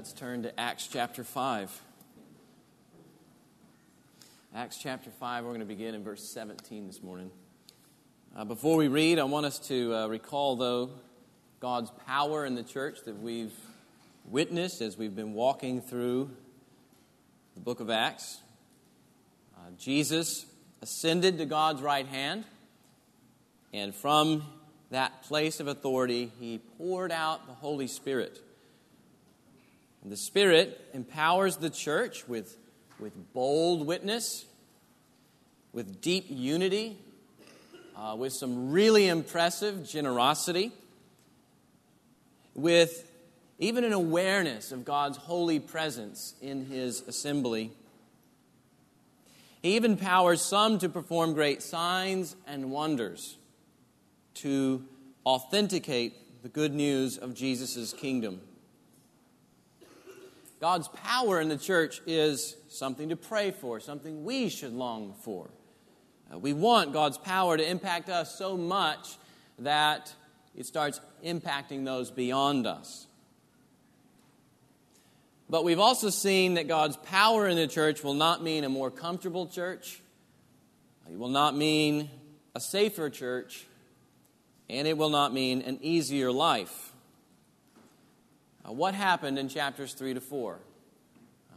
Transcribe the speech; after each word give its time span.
let's 0.00 0.14
turn 0.14 0.42
to 0.44 0.58
Acts 0.58 0.88
chapter 0.90 1.22
5. 1.22 1.82
Acts 4.54 4.78
chapter 4.78 5.10
5, 5.10 5.44
we're 5.44 5.50
going 5.50 5.60
to 5.60 5.66
begin 5.66 5.94
in 5.94 6.02
verse 6.02 6.26
17 6.32 6.86
this 6.86 7.02
morning. 7.02 7.30
Uh, 8.34 8.46
before 8.46 8.78
we 8.78 8.88
read, 8.88 9.18
I 9.18 9.24
want 9.24 9.44
us 9.44 9.58
to 9.68 9.94
uh, 9.94 10.06
recall, 10.06 10.56
though, 10.56 10.88
God's 11.60 11.90
power 12.06 12.46
in 12.46 12.54
the 12.54 12.62
church 12.62 13.00
that 13.04 13.20
we've 13.20 13.52
witnessed 14.24 14.80
as 14.80 14.96
we've 14.96 15.14
been 15.14 15.34
walking 15.34 15.82
through 15.82 16.30
the 17.54 17.60
book 17.60 17.80
of 17.80 17.90
Acts. 17.90 18.40
Uh, 19.54 19.68
Jesus 19.78 20.46
ascended 20.80 21.36
to 21.36 21.44
God's 21.44 21.82
right 21.82 22.06
hand, 22.06 22.44
and 23.74 23.94
from 23.94 24.44
that 24.90 25.24
place 25.24 25.60
of 25.60 25.68
authority, 25.68 26.32
he 26.40 26.56
poured 26.78 27.12
out 27.12 27.46
the 27.46 27.52
Holy 27.52 27.86
Spirit. 27.86 28.40
And 30.02 30.10
the 30.10 30.16
Spirit 30.16 30.80
empowers 30.94 31.56
the 31.56 31.70
church 31.70 32.26
with, 32.26 32.56
with 32.98 33.12
bold 33.32 33.86
witness, 33.86 34.46
with 35.72 36.00
deep 36.00 36.26
unity, 36.28 36.98
uh, 37.96 38.16
with 38.16 38.32
some 38.32 38.70
really 38.70 39.08
impressive 39.08 39.86
generosity, 39.86 40.72
with 42.54 43.10
even 43.58 43.84
an 43.84 43.92
awareness 43.92 44.72
of 44.72 44.84
God's 44.84 45.18
holy 45.18 45.60
presence 45.60 46.34
in 46.40 46.64
His 46.64 47.02
assembly. 47.02 47.70
He 49.62 49.76
even 49.76 49.98
powers 49.98 50.40
some 50.40 50.78
to 50.78 50.88
perform 50.88 51.34
great 51.34 51.62
signs 51.62 52.34
and 52.46 52.70
wonders 52.70 53.36
to 54.36 54.82
authenticate 55.26 56.42
the 56.42 56.48
good 56.48 56.72
news 56.72 57.18
of 57.18 57.34
Jesus' 57.34 57.92
kingdom. 57.92 58.40
God's 60.60 60.88
power 60.88 61.40
in 61.40 61.48
the 61.48 61.56
church 61.56 62.02
is 62.06 62.54
something 62.68 63.08
to 63.08 63.16
pray 63.16 63.50
for, 63.50 63.80
something 63.80 64.24
we 64.24 64.50
should 64.50 64.74
long 64.74 65.14
for. 65.22 65.50
Uh, 66.32 66.38
we 66.38 66.52
want 66.52 66.92
God's 66.92 67.16
power 67.16 67.56
to 67.56 67.68
impact 67.68 68.10
us 68.10 68.36
so 68.36 68.58
much 68.58 69.16
that 69.58 70.12
it 70.54 70.66
starts 70.66 71.00
impacting 71.24 71.86
those 71.86 72.10
beyond 72.10 72.66
us. 72.66 73.06
But 75.48 75.64
we've 75.64 75.80
also 75.80 76.10
seen 76.10 76.54
that 76.54 76.68
God's 76.68 76.96
power 76.98 77.48
in 77.48 77.56
the 77.56 77.66
church 77.66 78.04
will 78.04 78.14
not 78.14 78.42
mean 78.42 78.62
a 78.62 78.68
more 78.68 78.90
comfortable 78.90 79.46
church, 79.46 80.00
it 81.10 81.18
will 81.18 81.28
not 81.28 81.56
mean 81.56 82.10
a 82.54 82.60
safer 82.60 83.08
church, 83.08 83.66
and 84.68 84.86
it 84.86 84.96
will 84.96 85.08
not 85.08 85.32
mean 85.32 85.62
an 85.62 85.78
easier 85.80 86.30
life. 86.30 86.89
Uh, 88.66 88.72
what 88.72 88.94
happened 88.94 89.38
in 89.38 89.48
chapters 89.48 89.94
3 89.94 90.14
to 90.14 90.20
4? 90.20 90.58
Uh, 91.50 91.54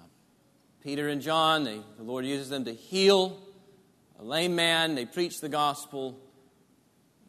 Peter 0.82 1.10
and 1.10 1.22
John, 1.22 1.64
they, 1.64 1.82
the 1.98 2.04
Lord 2.04 2.26
uses 2.26 2.50
them 2.50 2.66
to 2.66 2.74
heal 2.74 3.40
a 4.20 4.24
lame 4.24 4.56
man, 4.56 4.96
they 4.96 5.06
preach 5.06 5.42
the 5.42 5.50
gospel, 5.50 6.18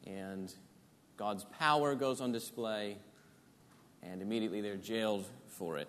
and 0.07 0.53
God's 1.17 1.45
power 1.59 1.95
goes 1.97 2.21
on 2.21 2.31
display, 2.31 2.99
and 4.03 4.23
immediately 4.23 4.61
they're 4.61 4.77
jailed 4.77 5.27
for 5.49 5.77
it. 5.79 5.89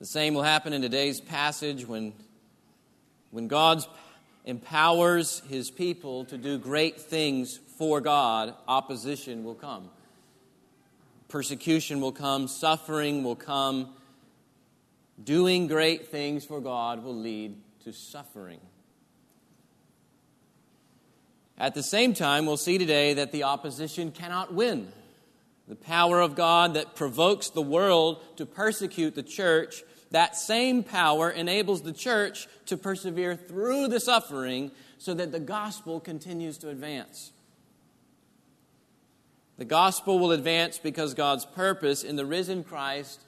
The 0.00 0.06
same 0.06 0.34
will 0.34 0.42
happen 0.42 0.72
in 0.72 0.82
today's 0.82 1.20
passage 1.20 1.86
when, 1.86 2.14
when 3.30 3.46
God 3.46 3.84
empowers 4.44 5.40
his 5.48 5.70
people 5.70 6.24
to 6.26 6.36
do 6.36 6.58
great 6.58 7.00
things 7.00 7.60
for 7.78 8.00
God, 8.00 8.54
opposition 8.66 9.44
will 9.44 9.54
come 9.54 9.88
persecution 11.34 12.00
will 12.00 12.12
come, 12.12 12.46
suffering 12.46 13.24
will 13.24 13.34
come. 13.34 13.88
Doing 15.24 15.66
great 15.66 16.06
things 16.06 16.44
for 16.44 16.60
God 16.60 17.02
will 17.02 17.16
lead 17.16 17.56
to 17.82 17.92
suffering. 17.92 18.60
At 21.58 21.74
the 21.74 21.82
same 21.82 22.14
time, 22.14 22.46
we'll 22.46 22.56
see 22.56 22.78
today 22.78 23.14
that 23.14 23.32
the 23.32 23.42
opposition 23.42 24.12
cannot 24.12 24.54
win. 24.54 24.92
The 25.66 25.74
power 25.74 26.20
of 26.20 26.36
God 26.36 26.74
that 26.74 26.94
provokes 26.94 27.50
the 27.50 27.62
world 27.62 28.22
to 28.36 28.46
persecute 28.46 29.16
the 29.16 29.24
church, 29.24 29.82
that 30.12 30.36
same 30.36 30.84
power 30.84 31.30
enables 31.30 31.82
the 31.82 31.92
church 31.92 32.46
to 32.66 32.76
persevere 32.76 33.34
through 33.34 33.88
the 33.88 33.98
suffering 33.98 34.70
so 34.98 35.14
that 35.14 35.32
the 35.32 35.40
gospel 35.40 35.98
continues 35.98 36.58
to 36.58 36.68
advance. 36.68 37.32
The 39.56 39.64
gospel 39.64 40.18
will 40.18 40.32
advance 40.32 40.78
because 40.78 41.14
God's 41.14 41.44
purpose 41.44 42.02
in 42.02 42.16
the 42.16 42.26
risen 42.26 42.64
Christ 42.64 43.20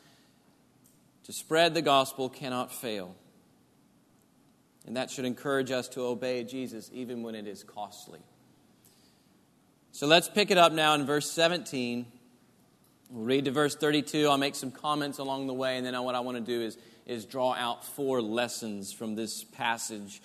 to 1.25 1.33
spread 1.33 1.75
the 1.75 1.83
gospel 1.83 2.29
cannot 2.29 2.73
fail. 2.73 3.15
And 4.87 4.97
that 4.97 5.11
should 5.11 5.25
encourage 5.25 5.71
us 5.71 5.89
to 5.91 6.03
obey 6.03 6.45
Jesus 6.45 6.91
even 6.93 7.23
when 7.23 7.35
it 7.35 7.47
is 7.47 7.63
costly. 7.63 8.21
So 9.93 10.07
let's 10.07 10.29
pick 10.29 10.51
it 10.51 10.59
up 10.59 10.73
now 10.73 10.95
in 10.95 11.07
verse 11.07 11.31
17. 11.31 12.07
We'll 13.11 13.25
read 13.25 13.45
to 13.47 13.51
verse 13.51 13.77
32. 13.77 14.29
I'll 14.29 14.37
make 14.37 14.55
some 14.55 14.71
comments 14.71 15.19
along 15.19 15.47
the 15.47 15.55
way, 15.55 15.77
and 15.77 15.87
then 15.87 16.01
what 16.03 16.15
I 16.15 16.21
want 16.21 16.37
to 16.37 16.43
do 16.43 16.61
is, 16.61 16.77
is 17.07 17.25
draw 17.25 17.55
out 17.55 17.85
four 17.85 18.21
lessons 18.21 18.93
from 18.93 19.15
this 19.15 19.43
passage. 19.45 20.21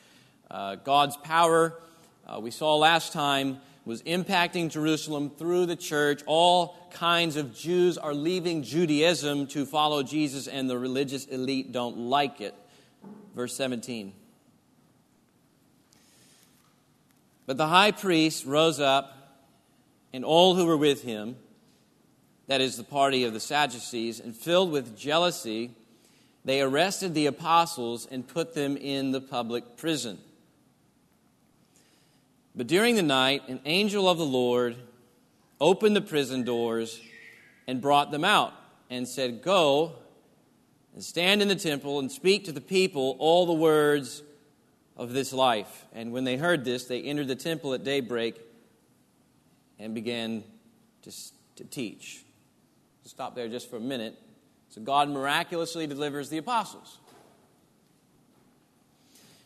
Uh, 0.50 0.76
God's 0.76 1.16
power, 1.18 1.80
uh, 2.28 2.40
we 2.40 2.52
saw 2.52 2.76
last 2.76 3.14
time 3.14 3.60
was 3.86 4.04
impacting 4.04 4.70
Jerusalem 4.70 5.32
through 5.32 5.66
the 5.66 5.76
church. 5.76 6.22
All 6.26 6.78
kinds 6.92 7.36
of 7.36 7.56
Jews 7.56 7.98
are 7.98 8.14
leaving 8.14 8.64
Judaism 8.64 9.48
to 9.48 9.66
follow 9.66 10.04
Jesus, 10.04 10.48
and 10.48 10.70
the 10.70 10.78
religious 10.78 11.26
elite 11.26 11.72
don't 11.72 11.98
like 11.98 12.42
it. 12.42 12.54
Verse 13.36 13.56
17. 13.56 14.14
But 17.48 17.58
the 17.58 17.68
high 17.68 17.92
priest 17.92 18.46
rose 18.46 18.80
up, 18.80 19.18
and 20.14 20.24
all 20.24 20.56
who 20.56 20.66
were 20.66 20.78
with 20.78 21.02
him, 21.02 21.38
that 22.48 22.62
is, 22.62 22.78
the 22.78 22.84
party 22.84 23.24
of 23.24 23.34
the 23.34 23.40
Sadducees, 23.40 24.20
and 24.20 24.36
filled 24.36 24.72
with 24.72 24.98
jealousy, 24.98 25.72
they 26.46 26.62
arrested 26.62 27.14
the 27.14 27.26
apostles 27.26 28.08
and 28.10 28.28
put 28.28 28.54
them 28.54 28.78
in 28.78 29.12
the 29.12 29.22
public 29.22 29.78
prison. 29.78 30.20
But 32.56 32.68
during 32.68 32.96
the 32.96 33.02
night, 33.02 33.48
an 33.48 33.62
angel 33.66 34.10
of 34.10 34.18
the 34.18 34.26
Lord 34.26 34.76
opened 35.60 35.96
the 35.96 36.02
prison 36.02 36.44
doors 36.44 37.00
and 37.68 37.82
brought 37.82 38.12
them 38.12 38.26
out 38.26 38.54
and 38.90 39.08
said, 39.08 39.42
Go 39.42 39.94
and 40.94 41.04
stand 41.04 41.42
in 41.42 41.48
the 41.48 41.56
temple 41.56 42.00
and 42.00 42.12
speak 42.12 42.46
to 42.46 42.52
the 42.52 42.62
people 42.62 43.16
all 43.20 43.46
the 43.46 43.54
words 43.54 44.22
of 44.98 45.14
this 45.14 45.32
life. 45.32 45.86
And 45.94 46.12
when 46.12 46.26
they 46.26 46.36
heard 46.36 46.66
this, 46.66 46.86
they 46.86 47.02
entered 47.02 47.28
the 47.28 47.36
temple 47.36 47.74
at 47.74 47.84
daybreak 47.84 48.40
and 49.80 49.96
began 49.96 50.44
to, 51.04 51.12
to 51.56 51.64
teach. 51.64 52.24
Stop 53.06 53.36
there 53.36 53.48
just 53.48 53.70
for 53.70 53.78
a 53.78 53.82
minute. 53.82 54.18
So 54.70 54.82
God 54.82 55.10
miraculously 55.10 55.88
delivers 55.88 56.30
the 56.30 56.38
apostles. 56.38 56.98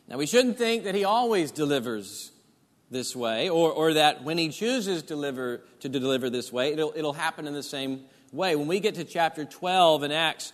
Now, 0.08 0.18
we 0.18 0.26
shouldn't 0.26 0.56
think 0.56 0.84
that 0.84 0.94
He 0.94 1.04
always 1.04 1.50
delivers 1.50 2.30
this 2.90 3.16
way, 3.16 3.48
or, 3.48 3.72
or 3.72 3.94
that 3.94 4.22
when 4.22 4.38
he 4.38 4.48
chooses 4.48 5.02
to 5.02 5.08
deliver, 5.08 5.60
to 5.80 5.88
deliver 5.88 6.30
this 6.30 6.52
way, 6.52 6.72
it'll, 6.72 6.92
it'll 6.94 7.12
happen 7.12 7.46
in 7.46 7.54
the 7.54 7.62
same 7.62 8.04
way. 8.32 8.54
When 8.54 8.68
we 8.68 8.80
get 8.80 8.94
to 8.96 9.04
chapter 9.04 9.44
12 9.44 10.04
in 10.04 10.12
Acts, 10.12 10.52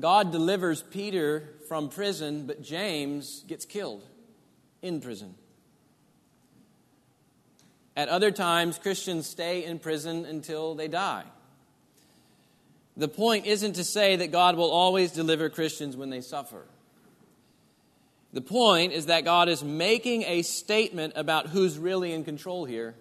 God 0.00 0.32
delivers 0.32 0.82
Peter 0.82 1.48
from 1.68 1.88
prison, 1.88 2.46
but 2.46 2.62
James 2.62 3.44
gets 3.46 3.64
killed 3.64 4.04
in 4.80 5.00
prison. 5.00 5.34
At 7.96 8.08
other 8.08 8.30
times, 8.30 8.78
Christians 8.78 9.26
stay 9.26 9.64
in 9.64 9.80
prison 9.80 10.24
until 10.24 10.74
they 10.74 10.88
die. 10.88 11.24
The 12.96 13.08
point 13.08 13.46
isn't 13.46 13.74
to 13.74 13.84
say 13.84 14.16
that 14.16 14.32
God 14.32 14.56
will 14.56 14.70
always 14.70 15.12
deliver 15.12 15.48
Christians 15.48 15.96
when 15.96 16.10
they 16.10 16.20
suffer. 16.20 16.64
The 18.32 18.40
point 18.40 18.92
is 18.92 19.06
that 19.06 19.24
God 19.24 19.48
is 19.48 19.64
making 19.64 20.22
a 20.24 20.42
statement 20.42 21.14
about 21.16 21.46
who's 21.46 21.78
really 21.78 22.12
in 22.12 22.24
control 22.24 22.64
here. 22.64 22.94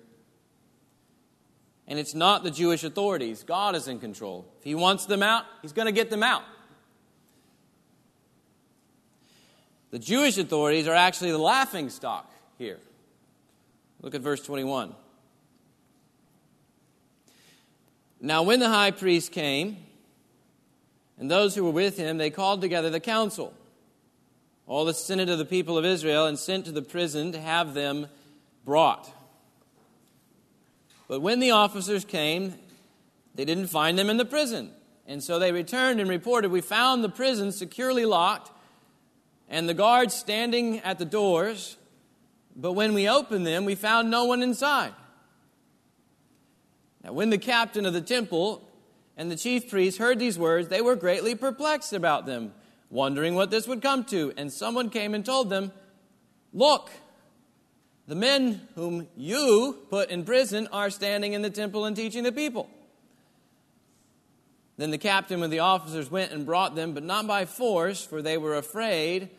And 1.88 2.00
it's 2.00 2.14
not 2.14 2.44
the 2.44 2.52
Jewish 2.52 2.84
authorities. 2.84 3.44
God 3.44 3.76
is 3.76 3.88
in 3.88 4.00
control. 4.00 4.46
If 4.60 4.64
He 4.64 4.76
wants 4.76 5.06
them 5.06 5.24
out, 5.24 5.46
He's 5.62 5.74
going 5.74 5.86
to 5.86 5.92
get 5.92 6.10
them 6.10 6.24
out. 6.24 6.44
The 9.92 10.00
Jewish 10.00 10.38
authorities 10.38 10.88
are 10.88 10.94
actually 10.94 11.32
the 11.32 11.38
laughing 11.38 11.90
stock 11.90 12.32
here. 12.58 12.80
Look 14.02 14.16
at 14.16 14.22
verse 14.22 14.42
21. 14.42 14.94
Now, 18.20 18.44
when 18.44 18.60
the 18.60 18.70
high 18.70 18.92
priest 18.92 19.32
came, 19.32 19.78
and 21.18 21.32
those 21.32 21.56
who 21.56 21.64
were 21.64 21.72
with 21.72 21.98
him, 21.98 22.18
they 22.18 22.30
called 22.30 22.62
together 22.62 22.90
the 22.90 23.00
council 23.00 23.54
all 24.68 24.86
the 24.86 24.94
synod 24.94 25.30
of 25.30 25.38
the 25.38 25.46
people 25.46 25.78
of 25.78 25.86
Israel 25.86 26.28
and 26.28 26.38
sent 26.38 26.66
to 26.66 26.72
the 26.72 26.82
prison 26.82 27.32
to 27.32 27.40
have 27.40 27.74
them 27.74 28.08
brought. 28.66 29.10
But 31.08 31.22
when 31.22 31.40
the 31.40 31.52
officers 31.52 32.04
came, 32.04 32.54
they 33.34 33.46
didn't 33.46 33.68
find 33.68 33.98
them 33.98 34.10
in 34.10 34.18
the 34.18 34.26
prison. 34.26 34.72
And 35.08 35.24
so 35.24 35.40
they 35.40 35.54
returned 35.54 36.02
and 36.02 36.10
reported, 36.10 36.52
We 36.52 36.60
found 36.60 37.02
the 37.04 37.10
prison 37.10 37.54
securely 37.54 38.06
locked 38.06 38.52
and 39.48 39.70
the 39.70 39.74
guards 39.74 40.14
standing 40.14 40.80
at 40.80 41.00
the 41.00 41.06
doors, 41.06 41.78
but 42.56 42.74
when 42.74 42.94
we 42.94 43.08
opened 43.08 43.48
them, 43.48 43.64
we 43.64 43.76
found 43.76 44.10
no 44.10 44.26
one 44.26 44.42
inside. 44.42 44.94
Now, 47.04 47.14
when 47.14 47.30
the 47.30 47.38
captain 47.38 47.86
of 47.86 47.94
the 47.94 48.02
temple 48.02 48.68
and 49.16 49.32
the 49.32 49.38
chief 49.38 49.70
priests 49.70 49.98
heard 49.98 50.20
these 50.20 50.38
words, 50.38 50.68
they 50.68 50.82
were 50.82 50.98
greatly 50.98 51.36
perplexed 51.36 51.94
about 51.94 52.26
them, 52.26 52.54
wondering 52.90 53.36
what 53.36 53.52
this 53.52 53.68
would 53.68 53.82
come 53.82 54.04
to. 54.06 54.34
And 54.38 54.52
someone 54.52 54.90
came 54.90 55.14
and 55.14 55.26
told 55.26 55.50
them, 55.50 55.72
Look, 56.54 56.90
the 58.08 58.16
men 58.16 58.62
whom 58.76 59.08
you 59.16 59.78
put 59.90 60.10
in 60.10 60.24
prison 60.24 60.68
are 60.72 60.90
standing 60.90 61.34
in 61.34 61.42
the 61.42 61.50
temple 61.50 61.86
and 61.86 61.96
teaching 61.96 62.24
the 62.24 62.32
people. 62.32 62.70
Then 64.78 64.92
the 64.92 64.98
captain 64.98 65.40
with 65.40 65.52
the 65.52 65.60
officers 65.60 66.10
went 66.10 66.32
and 66.32 66.46
brought 66.46 66.76
them, 66.76 66.94
but 66.94 67.04
not 67.04 67.28
by 67.28 67.46
force, 67.46 68.06
for 68.06 68.22
they 68.22 68.38
were 68.38 68.56
afraid 68.56 69.30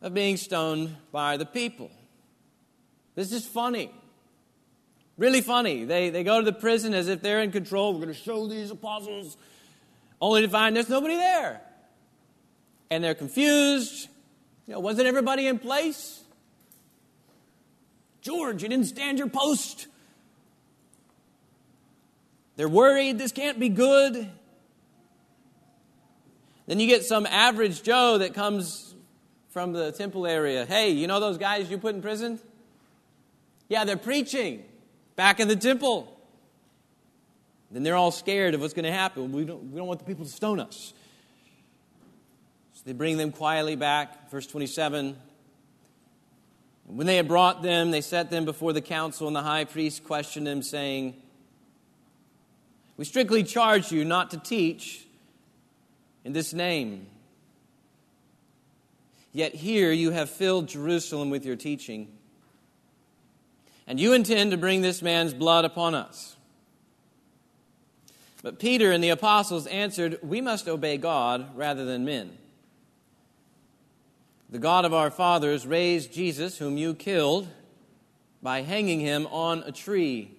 of 0.00 0.14
being 0.14 0.36
stoned 0.36 0.96
by 1.12 1.36
the 1.36 1.44
people. 1.44 1.90
This 3.16 3.32
is 3.32 3.44
funny. 3.46 3.90
Really 5.16 5.40
funny. 5.40 5.84
They, 5.84 6.10
they 6.10 6.22
go 6.22 6.38
to 6.38 6.44
the 6.44 6.52
prison 6.52 6.94
as 6.94 7.08
if 7.08 7.20
they're 7.20 7.42
in 7.42 7.50
control. 7.50 7.92
We're 7.92 8.04
going 8.04 8.14
to 8.14 8.20
show 8.20 8.46
these 8.46 8.70
apostles, 8.70 9.36
only 10.20 10.42
to 10.42 10.48
find 10.48 10.76
there's 10.76 10.88
nobody 10.88 11.16
there. 11.16 11.60
And 12.90 13.02
they're 13.02 13.14
confused. 13.14 14.08
You 14.66 14.74
know, 14.74 14.80
wasn't 14.80 15.06
everybody 15.06 15.46
in 15.46 15.58
place? 15.58 16.22
George, 18.20 18.62
you 18.62 18.68
didn't 18.68 18.86
stand 18.86 19.18
your 19.18 19.28
post. 19.28 19.86
They're 22.56 22.68
worried 22.68 23.18
this 23.18 23.32
can't 23.32 23.60
be 23.60 23.68
good. 23.68 24.30
Then 26.66 26.80
you 26.80 26.86
get 26.86 27.04
some 27.04 27.24
average 27.24 27.82
Joe 27.82 28.18
that 28.18 28.34
comes 28.34 28.94
from 29.50 29.72
the 29.72 29.92
temple 29.92 30.26
area. 30.26 30.66
Hey, 30.66 30.90
you 30.90 31.06
know 31.06 31.20
those 31.20 31.38
guys 31.38 31.70
you 31.70 31.78
put 31.78 31.94
in 31.94 32.02
prison? 32.02 32.38
Yeah, 33.68 33.84
they're 33.84 33.96
preaching 33.96 34.64
back 35.16 35.40
in 35.40 35.48
the 35.48 35.56
temple. 35.56 36.14
Then 37.70 37.82
they're 37.82 37.96
all 37.96 38.10
scared 38.10 38.54
of 38.54 38.60
what's 38.60 38.74
going 38.74 38.84
to 38.84 38.92
happen. 38.92 39.32
We 39.32 39.44
don't, 39.44 39.70
we 39.70 39.78
don't 39.78 39.86
want 39.86 40.00
the 40.00 40.06
people 40.06 40.24
to 40.24 40.30
stone 40.30 40.60
us. 40.60 40.92
They 42.88 42.94
bring 42.94 43.18
them 43.18 43.32
quietly 43.32 43.76
back. 43.76 44.30
Verse 44.30 44.46
27. 44.46 45.14
when 46.86 47.06
they 47.06 47.16
had 47.16 47.28
brought 47.28 47.60
them, 47.60 47.90
they 47.90 48.00
set 48.00 48.30
them 48.30 48.46
before 48.46 48.72
the 48.72 48.80
council, 48.80 49.26
and 49.26 49.36
the 49.36 49.42
high 49.42 49.66
priest 49.66 50.04
questioned 50.04 50.46
them, 50.46 50.62
saying, 50.62 51.14
we 52.96 53.04
strictly 53.04 53.42
charge 53.42 53.92
you 53.92 54.06
not 54.06 54.30
to 54.30 54.38
teach 54.38 55.04
in 56.24 56.32
this 56.32 56.54
name. 56.54 57.08
Yet 59.34 59.54
here 59.54 59.92
you 59.92 60.12
have 60.12 60.30
filled 60.30 60.68
Jerusalem 60.68 61.28
with 61.28 61.44
your 61.44 61.56
teaching. 61.56 62.08
And 63.86 64.00
you 64.00 64.14
intend 64.14 64.52
to 64.52 64.56
bring 64.56 64.80
this 64.80 65.02
man's 65.02 65.34
blood 65.34 65.66
upon 65.66 65.94
us. 65.94 66.36
But 68.42 68.58
Peter 68.58 68.92
and 68.92 69.04
the 69.04 69.10
apostles 69.10 69.66
answered, 69.66 70.20
We 70.22 70.40
must 70.40 70.66
obey 70.66 70.96
God 70.96 71.54
rather 71.54 71.84
than 71.84 72.06
men. 72.06 72.30
The 74.50 74.58
God 74.58 74.84
of 74.84 74.94
our 74.94 75.10
fathers 75.10 75.66
raised 75.66 76.12
Jesus, 76.12 76.58
whom 76.58 76.78
you 76.78 76.94
killed, 76.94 77.48
by 78.42 78.62
hanging 78.62 79.00
him 79.00 79.26
on 79.26 79.62
a 79.66 79.72
tree. 79.72 80.38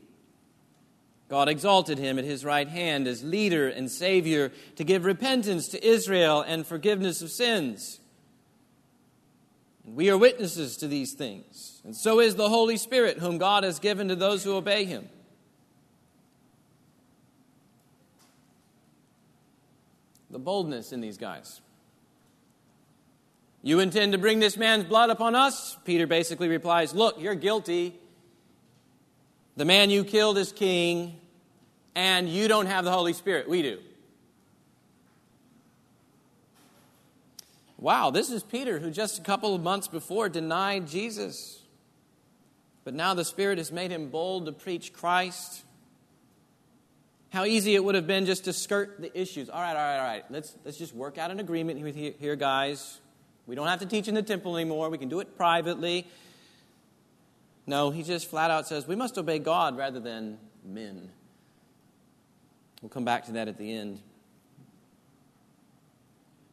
God 1.27 1.47
exalted 1.47 1.99
him 1.99 2.17
at 2.17 2.25
his 2.25 2.43
right 2.43 2.67
hand 2.67 3.07
as 3.07 3.23
leader 3.23 3.67
and 3.67 3.89
Savior 3.89 4.51
to 4.77 4.83
give 4.83 5.05
repentance 5.05 5.67
to 5.69 5.87
Israel 5.87 6.41
and 6.41 6.65
forgiveness 6.65 7.21
of 7.21 7.29
sins. 7.29 7.99
And 9.85 9.95
we 9.95 10.09
are 10.09 10.17
witnesses 10.17 10.77
to 10.77 10.87
these 10.87 11.13
things, 11.13 11.81
and 11.83 11.95
so 11.95 12.19
is 12.19 12.35
the 12.35 12.49
Holy 12.49 12.77
Spirit, 12.77 13.19
whom 13.19 13.37
God 13.37 13.63
has 13.63 13.77
given 13.77 14.07
to 14.07 14.15
those 14.15 14.43
who 14.43 14.55
obey 14.55 14.85
him. 14.85 15.07
The 20.31 20.39
boldness 20.39 20.91
in 20.91 21.01
these 21.01 21.17
guys. 21.17 21.61
You 23.61 23.79
intend 23.81 24.13
to 24.13 24.17
bring 24.17 24.39
this 24.39 24.55
man's 24.55 24.85
blood 24.85 25.09
upon 25.09 25.35
us? 25.35 25.77
Peter 25.83 26.07
basically 26.07 26.47
replies, 26.47 26.93
Look, 26.93 27.19
you're 27.19 27.35
guilty. 27.35 27.95
The 29.57 29.65
man 29.65 29.89
you 29.89 30.05
killed 30.05 30.37
is 30.37 30.53
king, 30.53 31.19
and 31.93 32.29
you 32.29 32.47
don't 32.47 32.67
have 32.67 32.85
the 32.85 32.91
Holy 32.91 33.11
Spirit. 33.11 33.49
We 33.49 33.61
do. 33.61 33.79
Wow, 37.77 38.09
this 38.09 38.29
is 38.29 38.43
Peter 38.43 38.79
who 38.79 38.91
just 38.91 39.19
a 39.19 39.21
couple 39.21 39.55
of 39.55 39.61
months 39.61 39.87
before 39.87 40.29
denied 40.29 40.87
Jesus. 40.87 41.61
But 42.83 42.93
now 42.93 43.13
the 43.13 43.25
Spirit 43.25 43.57
has 43.57 43.71
made 43.71 43.91
him 43.91 44.09
bold 44.09 44.45
to 44.45 44.51
preach 44.51 44.93
Christ. 44.93 45.63
How 47.29 47.45
easy 47.45 47.75
it 47.75 47.83
would 47.83 47.95
have 47.95 48.07
been 48.07 48.25
just 48.25 48.45
to 48.45 48.53
skirt 48.53 49.01
the 49.01 49.17
issues. 49.17 49.49
All 49.49 49.61
right, 49.61 49.69
all 49.69 49.75
right, 49.75 49.97
all 49.97 50.07
right. 50.07 50.23
Let's, 50.29 50.55
let's 50.65 50.77
just 50.77 50.95
work 50.95 51.17
out 51.17 51.31
an 51.31 51.39
agreement 51.39 51.95
here, 51.95 52.13
here, 52.17 52.35
guys. 52.35 52.99
We 53.49 53.55
don't 53.55 53.65
have 53.65 53.79
to 53.79 53.87
teach 53.87 54.07
in 54.07 54.13
the 54.13 54.21
temple 54.21 54.57
anymore. 54.57 54.91
We 54.91 54.99
can 54.99 55.09
do 55.09 55.21
it 55.21 55.35
privately. 55.35 56.05
No, 57.65 57.89
he 57.89 58.03
just 58.03 58.29
flat 58.29 58.51
out 58.51 58.67
says 58.67 58.87
we 58.87 58.95
must 58.95 59.17
obey 59.17 59.39
God 59.39 59.75
rather 59.75 59.99
than 59.99 60.37
men. 60.63 61.09
We'll 62.79 62.89
come 62.89 63.05
back 63.05 63.25
to 63.25 63.31
that 63.31 63.47
at 63.47 63.57
the 63.57 63.73
end. 63.73 64.01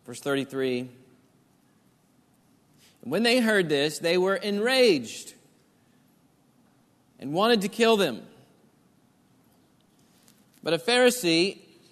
Verse 0.06 0.20
33 0.20 0.88
When 3.04 3.22
they 3.22 3.40
heard 3.40 3.68
this, 3.68 3.98
they 3.98 4.16
were 4.16 4.36
enraged 4.36 5.34
and 7.18 7.34
wanted 7.34 7.60
to 7.60 7.68
kill 7.68 7.98
them. 7.98 8.22
But 10.62 10.72
a 10.72 10.78
Pharisee 10.78 11.58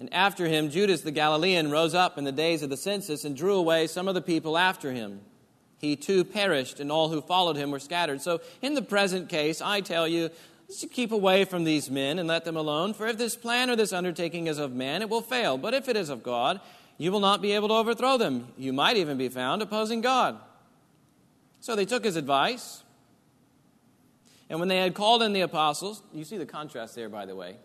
And 0.00 0.12
after 0.14 0.46
him, 0.46 0.70
Judas 0.70 1.02
the 1.02 1.10
Galilean 1.10 1.70
rose 1.70 1.94
up 1.94 2.16
in 2.16 2.24
the 2.24 2.32
days 2.32 2.62
of 2.62 2.70
the 2.70 2.76
census 2.78 3.26
and 3.26 3.36
drew 3.36 3.54
away 3.54 3.86
some 3.86 4.08
of 4.08 4.14
the 4.14 4.22
people 4.22 4.56
after 4.56 4.92
him. 4.92 5.20
He 5.78 5.94
too 5.94 6.24
perished, 6.24 6.80
and 6.80 6.90
all 6.90 7.10
who 7.10 7.20
followed 7.20 7.56
him 7.56 7.70
were 7.70 7.78
scattered. 7.78 8.22
So, 8.22 8.40
in 8.62 8.74
the 8.74 8.82
present 8.82 9.28
case, 9.28 9.60
I 9.60 9.82
tell 9.82 10.08
you, 10.08 10.30
keep 10.90 11.12
away 11.12 11.44
from 11.44 11.64
these 11.64 11.90
men 11.90 12.18
and 12.18 12.26
let 12.26 12.44
them 12.44 12.56
alone. 12.56 12.94
For 12.94 13.06
if 13.06 13.18
this 13.18 13.36
plan 13.36 13.68
or 13.68 13.76
this 13.76 13.92
undertaking 13.92 14.46
is 14.46 14.58
of 14.58 14.72
man, 14.72 15.02
it 15.02 15.10
will 15.10 15.20
fail. 15.20 15.58
But 15.58 15.74
if 15.74 15.88
it 15.88 15.96
is 15.96 16.08
of 16.08 16.22
God, 16.22 16.60
you 16.96 17.12
will 17.12 17.20
not 17.20 17.42
be 17.42 17.52
able 17.52 17.68
to 17.68 17.74
overthrow 17.74 18.16
them. 18.16 18.48
You 18.56 18.72
might 18.72 18.96
even 18.96 19.18
be 19.18 19.28
found 19.28 19.60
opposing 19.60 20.00
God. 20.00 20.38
So 21.60 21.76
they 21.76 21.84
took 21.84 22.04
his 22.04 22.16
advice. 22.16 22.82
And 24.48 24.58
when 24.60 24.68
they 24.68 24.78
had 24.78 24.94
called 24.94 25.22
in 25.22 25.34
the 25.34 25.42
apostles, 25.42 26.02
you 26.12 26.24
see 26.24 26.38
the 26.38 26.46
contrast 26.46 26.94
there, 26.94 27.08
by 27.08 27.26
the 27.26 27.36
way. 27.36 27.56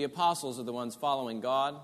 The 0.00 0.04
apostles 0.04 0.58
are 0.58 0.62
the 0.62 0.72
ones 0.72 0.96
following 0.96 1.42
God, 1.42 1.76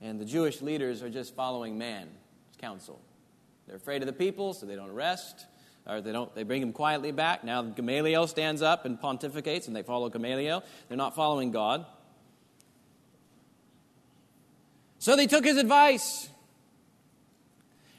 and 0.00 0.20
the 0.20 0.24
Jewish 0.24 0.62
leaders 0.62 1.02
are 1.02 1.10
just 1.10 1.34
following 1.34 1.76
man's 1.76 2.12
counsel. 2.60 3.00
They're 3.66 3.74
afraid 3.74 4.02
of 4.02 4.06
the 4.06 4.12
people, 4.12 4.54
so 4.54 4.64
they 4.64 4.76
don't 4.76 4.90
arrest 4.90 5.46
or 5.88 6.00
they 6.00 6.12
don't 6.12 6.32
they 6.36 6.44
bring 6.44 6.62
him 6.62 6.72
quietly 6.72 7.10
back. 7.10 7.42
Now 7.42 7.62
Gamaliel 7.62 8.28
stands 8.28 8.62
up 8.62 8.84
and 8.84 8.96
pontificates, 8.96 9.66
and 9.66 9.74
they 9.74 9.82
follow 9.82 10.08
Gamaliel. 10.08 10.62
They're 10.86 10.96
not 10.96 11.16
following 11.16 11.50
God. 11.50 11.84
So 15.00 15.16
they 15.16 15.26
took 15.26 15.44
his 15.44 15.56
advice. 15.56 16.28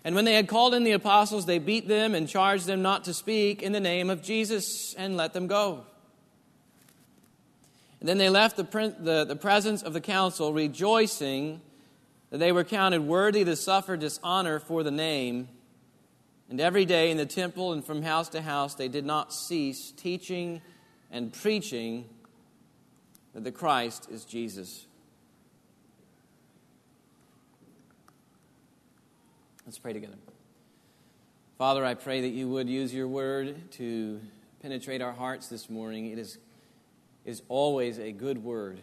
And 0.06 0.16
when 0.16 0.24
they 0.24 0.36
had 0.36 0.48
called 0.48 0.74
in 0.74 0.86
the 0.86 0.94
apostles, 0.94 1.46
they 1.48 1.60
beat 1.60 1.90
them 1.90 2.16
and 2.16 2.30
charged 2.30 2.66
them 2.66 2.82
not 2.82 3.04
to 3.04 3.14
speak 3.14 3.62
in 3.62 3.74
the 3.74 3.82
name 3.82 4.10
of 4.10 4.24
Jesus 4.24 4.94
and 4.98 5.18
let 5.18 5.34
them 5.34 5.48
go. 5.48 5.84
And 8.04 8.10
then 8.10 8.18
they 8.18 8.28
left 8.28 8.58
the, 8.58 8.64
the, 9.00 9.24
the 9.24 9.38
presence 9.38 9.82
of 9.82 9.94
the 9.94 10.02
council, 10.02 10.52
rejoicing 10.52 11.62
that 12.32 12.38
they 12.38 12.52
were 12.52 12.66
counted 12.66 13.04
worthy 13.04 13.46
to 13.46 13.56
suffer 13.56 13.96
dishonor 13.96 14.60
for 14.60 14.84
the 14.84 14.92
name. 14.92 15.48
And 16.50 16.60
every 16.60 16.84
day 16.84 17.12
in 17.12 17.16
the 17.16 17.26
temple 17.26 17.72
and 17.72 17.82
from 17.82 18.02
house 18.02 18.28
to 18.30 18.42
house, 18.42 18.76
they 18.76 18.90
did 18.90 19.06
not 19.06 19.34
cease 19.34 19.94
teaching 19.96 20.62
and 21.12 21.32
preaching 21.32 22.10
that 23.34 23.46
the 23.46 23.54
Christ 23.54 24.10
is 24.12 24.26
Jesus. 24.26 24.86
Let's 29.66 29.80
pray 29.80 29.94
together. 29.94 30.18
Father, 31.58 31.86
I 31.86 31.94
pray 31.94 32.20
that 32.20 32.34
you 32.34 32.50
would 32.50 32.68
use 32.68 32.94
your 32.94 33.08
word 33.08 33.72
to 33.72 34.20
penetrate 34.62 35.02
our 35.02 35.14
hearts 35.14 35.48
this 35.48 35.70
morning. 35.70 36.08
It 36.08 36.20
is 36.20 36.38
is 37.26 37.42
always 37.48 38.00
a 38.00 38.12
good 38.12 38.44
word, 38.44 38.82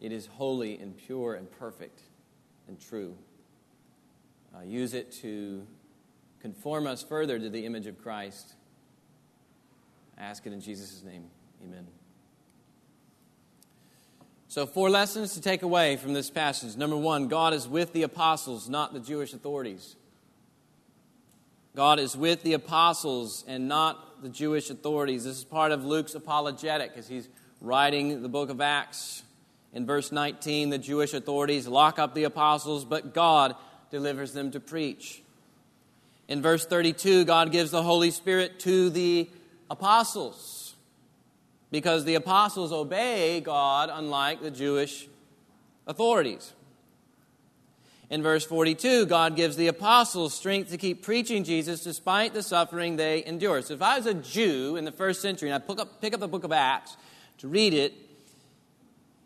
it 0.00 0.12
is 0.12 0.26
holy 0.26 0.78
and 0.78 0.96
pure 0.96 1.34
and 1.34 1.50
perfect 1.50 2.00
and 2.68 2.80
true. 2.80 3.16
Uh, 4.54 4.62
use 4.62 4.94
it 4.94 5.10
to 5.10 5.66
conform 6.40 6.86
us 6.86 7.02
further 7.02 7.38
to 7.38 7.50
the 7.50 7.64
image 7.64 7.86
of 7.86 8.00
Christ. 8.02 8.54
I 10.18 10.22
ask 10.22 10.46
it 10.46 10.52
in 10.52 10.60
Jesus' 10.60 11.02
name. 11.02 11.24
Amen. 11.64 11.86
So, 14.48 14.64
four 14.64 14.88
lessons 14.88 15.34
to 15.34 15.40
take 15.40 15.62
away 15.62 15.96
from 15.96 16.14
this 16.14 16.30
passage. 16.30 16.76
Number 16.76 16.96
one, 16.96 17.28
God 17.28 17.52
is 17.52 17.68
with 17.68 17.92
the 17.92 18.04
apostles, 18.04 18.68
not 18.68 18.94
the 18.94 19.00
Jewish 19.00 19.34
authorities. 19.34 19.96
God 21.74 21.98
is 21.98 22.16
with 22.16 22.42
the 22.42 22.54
apostles 22.54 23.44
and 23.46 23.68
not 23.68 24.05
the 24.22 24.28
Jewish 24.28 24.70
authorities. 24.70 25.24
This 25.24 25.38
is 25.38 25.44
part 25.44 25.72
of 25.72 25.84
Luke's 25.84 26.14
apologetic 26.14 26.92
as 26.96 27.08
he's 27.08 27.28
writing 27.60 28.22
the 28.22 28.28
book 28.28 28.50
of 28.50 28.60
Acts. 28.60 29.22
In 29.72 29.86
verse 29.86 30.10
19, 30.10 30.70
the 30.70 30.78
Jewish 30.78 31.12
authorities 31.12 31.68
lock 31.68 31.98
up 31.98 32.14
the 32.14 32.24
apostles, 32.24 32.84
but 32.84 33.12
God 33.12 33.54
delivers 33.90 34.32
them 34.32 34.50
to 34.52 34.60
preach. 34.60 35.22
In 36.28 36.42
verse 36.42 36.66
32, 36.66 37.24
God 37.24 37.52
gives 37.52 37.70
the 37.70 37.82
Holy 37.82 38.10
Spirit 38.10 38.58
to 38.60 38.90
the 38.90 39.28
apostles 39.70 40.74
because 41.70 42.04
the 42.04 42.14
apostles 42.14 42.72
obey 42.72 43.40
God 43.40 43.90
unlike 43.92 44.40
the 44.40 44.50
Jewish 44.50 45.08
authorities. 45.86 46.52
In 48.08 48.22
verse 48.22 48.44
42, 48.44 49.06
God 49.06 49.34
gives 49.34 49.56
the 49.56 49.66
apostles 49.66 50.32
strength 50.32 50.70
to 50.70 50.76
keep 50.76 51.02
preaching 51.02 51.42
Jesus 51.42 51.82
despite 51.82 52.34
the 52.34 52.42
suffering 52.42 52.96
they 52.96 53.24
endure. 53.24 53.62
So 53.62 53.74
if 53.74 53.82
I 53.82 53.96
was 53.96 54.06
a 54.06 54.14
Jew 54.14 54.76
in 54.76 54.84
the 54.84 54.92
first 54.92 55.20
century 55.20 55.50
and 55.50 55.62
I 55.62 55.66
pick 55.66 55.80
up, 55.80 56.00
pick 56.00 56.14
up 56.14 56.20
the 56.20 56.28
book 56.28 56.44
of 56.44 56.52
Acts 56.52 56.96
to 57.38 57.48
read 57.48 57.74
it, 57.74 57.94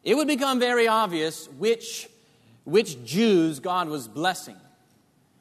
it 0.03 0.17
would 0.17 0.29
become 0.29 0.59
very 0.59 0.89
obvious 0.89 1.47
which, 1.59 2.09
which 2.65 3.05
Jews 3.05 3.61
God 3.61 3.89
was 3.89 4.09
blessing, 4.09 4.57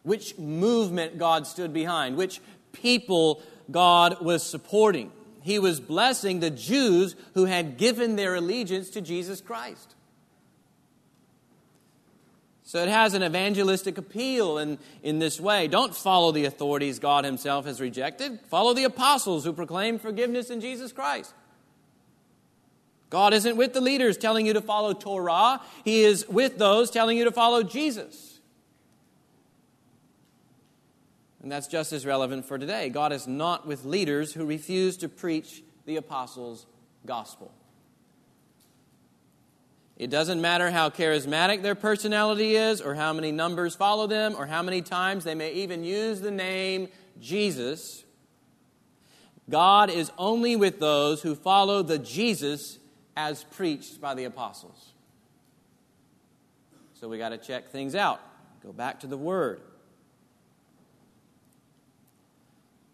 which 0.03 0.37
movement 0.37 1.17
God 1.17 1.47
stood 1.47 1.73
behind, 1.73 2.17
which 2.17 2.41
people 2.73 3.41
God 3.71 4.21
was 4.21 4.43
supporting 4.43 5.11
he 5.41 5.59
was 5.59 5.79
blessing 5.79 6.39
the 6.39 6.49
Jews 6.49 7.15
who 7.33 7.45
had 7.45 7.77
given 7.77 8.15
their 8.15 8.35
allegiance 8.35 8.89
to 8.91 9.01
Jesus 9.01 9.41
Christ. 9.41 9.95
So 12.69 12.83
it 12.83 12.87
has 12.87 13.15
an 13.15 13.23
evangelistic 13.23 13.97
appeal 13.97 14.59
in, 14.59 14.77
in 15.01 15.17
this 15.17 15.39
way. 15.39 15.67
Don't 15.67 15.95
follow 15.95 16.31
the 16.31 16.45
authorities 16.45 16.99
God 16.99 17.25
Himself 17.25 17.65
has 17.65 17.81
rejected. 17.81 18.41
Follow 18.41 18.75
the 18.75 18.83
apostles 18.83 19.43
who 19.43 19.53
proclaim 19.53 19.97
forgiveness 19.97 20.51
in 20.51 20.61
Jesus 20.61 20.91
Christ. 20.91 21.33
God 23.09 23.33
isn't 23.33 23.57
with 23.57 23.73
the 23.73 23.81
leaders 23.81 24.17
telling 24.17 24.45
you 24.45 24.53
to 24.53 24.61
follow 24.61 24.93
Torah, 24.93 25.61
He 25.83 26.03
is 26.03 26.29
with 26.29 26.59
those 26.59 26.91
telling 26.91 27.17
you 27.17 27.23
to 27.23 27.31
follow 27.31 27.63
Jesus. 27.63 28.39
And 31.41 31.51
that's 31.51 31.65
just 31.65 31.91
as 31.91 32.05
relevant 32.05 32.45
for 32.45 32.59
today. 32.59 32.89
God 32.89 33.11
is 33.11 33.27
not 33.27 33.65
with 33.65 33.83
leaders 33.83 34.31
who 34.31 34.45
refuse 34.45 34.95
to 34.97 35.09
preach 35.09 35.63
the 35.87 35.95
apostles' 35.95 36.67
gospel. 37.03 37.51
It 39.99 40.09
doesn't 40.09 40.39
matter 40.39 40.71
how 40.71 40.89
charismatic 40.89 41.61
their 41.61 41.75
personality 41.75 42.55
is, 42.55 42.79
or 42.79 42.95
how 42.95 43.11
many 43.11 43.33
numbers 43.33 43.75
follow 43.75 44.07
them, 44.07 44.33
or 44.37 44.45
how 44.45 44.63
many 44.63 44.81
times 44.81 45.25
they 45.25 45.35
may 45.35 45.51
even 45.51 45.83
use 45.83 46.21
the 46.21 46.31
name 46.31 46.87
Jesus. 47.19 48.05
God 49.49 49.89
is 49.89 50.09
only 50.17 50.55
with 50.55 50.79
those 50.79 51.21
who 51.21 51.35
follow 51.35 51.83
the 51.83 51.99
Jesus 51.99 52.79
as 53.17 53.43
preached 53.43 53.99
by 53.99 54.15
the 54.15 54.23
apostles. 54.23 54.93
So 56.93 57.09
we 57.09 57.17
got 57.17 57.29
to 57.29 57.37
check 57.37 57.69
things 57.69 57.93
out. 57.93 58.21
Go 58.63 58.71
back 58.71 59.01
to 59.01 59.07
the 59.07 59.17
Word. 59.17 59.59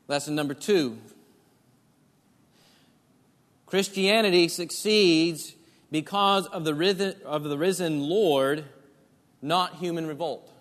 Lesson 0.07 0.33
number 0.33 0.55
two 0.55 0.97
Christianity 3.67 4.47
succeeds 4.47 5.53
because 5.95 6.45
of 6.47 6.65
the, 6.65 6.75
risen, 6.75 7.15
of 7.23 7.45
the 7.45 7.57
risen 7.57 8.01
Lord, 8.01 8.65
not 9.41 9.75
human 9.75 10.05
revolt. 10.05 10.51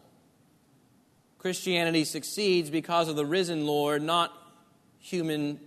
Christianity 1.38 2.04
succeeds 2.04 2.70
because 2.70 3.08
of 3.08 3.16
the 3.16 3.26
risen 3.26 3.66
Lord, 3.66 4.00
not 4.00 4.32
human 5.00 5.58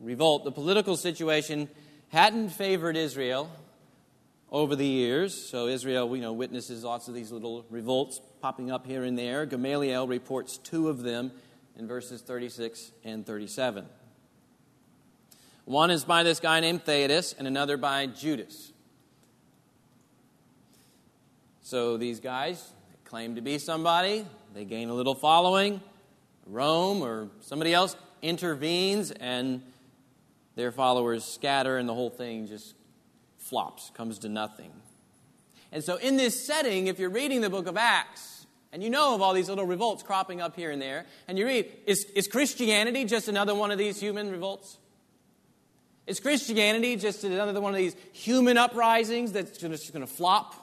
revolt. 0.00 0.44
The 0.44 0.52
political 0.52 0.98
situation 0.98 1.70
hadn't 2.10 2.50
favored 2.50 2.94
Israel 2.94 3.50
over 4.52 4.76
the 4.76 4.84
years. 4.84 5.34
So 5.34 5.66
Israel, 5.66 6.14
you 6.14 6.20
know, 6.20 6.34
witnesses 6.34 6.84
lots 6.84 7.08
of 7.08 7.14
these 7.14 7.32
little 7.32 7.64
revolts 7.70 8.20
popping 8.42 8.70
up 8.70 8.84
here 8.84 9.02
and 9.02 9.18
there. 9.18 9.46
Gamaliel 9.46 10.08
reports 10.08 10.58
two 10.58 10.90
of 10.90 11.02
them 11.02 11.32
in 11.78 11.88
verses 11.88 12.20
36 12.20 12.92
and 13.02 13.24
37. 13.24 13.86
One 15.64 15.90
is 15.90 16.04
by 16.04 16.22
this 16.22 16.38
guy 16.38 16.60
named 16.60 16.84
Theudas, 16.84 17.34
and 17.38 17.48
another 17.48 17.78
by 17.78 18.04
Judas. 18.04 18.74
So 21.70 21.96
these 21.96 22.18
guys 22.18 22.72
claim 23.04 23.36
to 23.36 23.42
be 23.42 23.56
somebody, 23.58 24.26
they 24.54 24.64
gain 24.64 24.88
a 24.88 24.92
little 24.92 25.14
following. 25.14 25.80
Rome 26.48 27.00
or 27.00 27.28
somebody 27.42 27.72
else 27.72 27.94
intervenes, 28.22 29.12
and 29.12 29.62
their 30.56 30.72
followers 30.72 31.24
scatter, 31.24 31.78
and 31.78 31.88
the 31.88 31.94
whole 31.94 32.10
thing 32.10 32.48
just 32.48 32.74
flops, 33.38 33.92
comes 33.94 34.18
to 34.18 34.28
nothing. 34.28 34.72
And 35.70 35.84
so, 35.84 35.94
in 35.94 36.16
this 36.16 36.44
setting, 36.44 36.88
if 36.88 36.98
you're 36.98 37.08
reading 37.08 37.40
the 37.40 37.50
book 37.50 37.68
of 37.68 37.76
Acts, 37.76 38.48
and 38.72 38.82
you 38.82 38.90
know 38.90 39.14
of 39.14 39.22
all 39.22 39.32
these 39.32 39.48
little 39.48 39.64
revolts 39.64 40.02
cropping 40.02 40.40
up 40.40 40.56
here 40.56 40.72
and 40.72 40.82
there. 40.82 41.06
And 41.28 41.38
you 41.38 41.46
read, 41.46 41.70
is, 41.86 42.04
is 42.16 42.26
Christianity 42.26 43.04
just 43.04 43.28
another 43.28 43.54
one 43.54 43.70
of 43.70 43.78
these 43.78 44.00
human 44.00 44.32
revolts? 44.32 44.76
Is 46.08 46.18
Christianity 46.18 46.96
just 46.96 47.22
another 47.22 47.60
one 47.60 47.74
of 47.74 47.78
these 47.78 47.94
human 48.12 48.58
uprisings 48.58 49.30
that's 49.30 49.56
just 49.56 49.92
going 49.92 50.04
to 50.04 50.12
flop? 50.12 50.59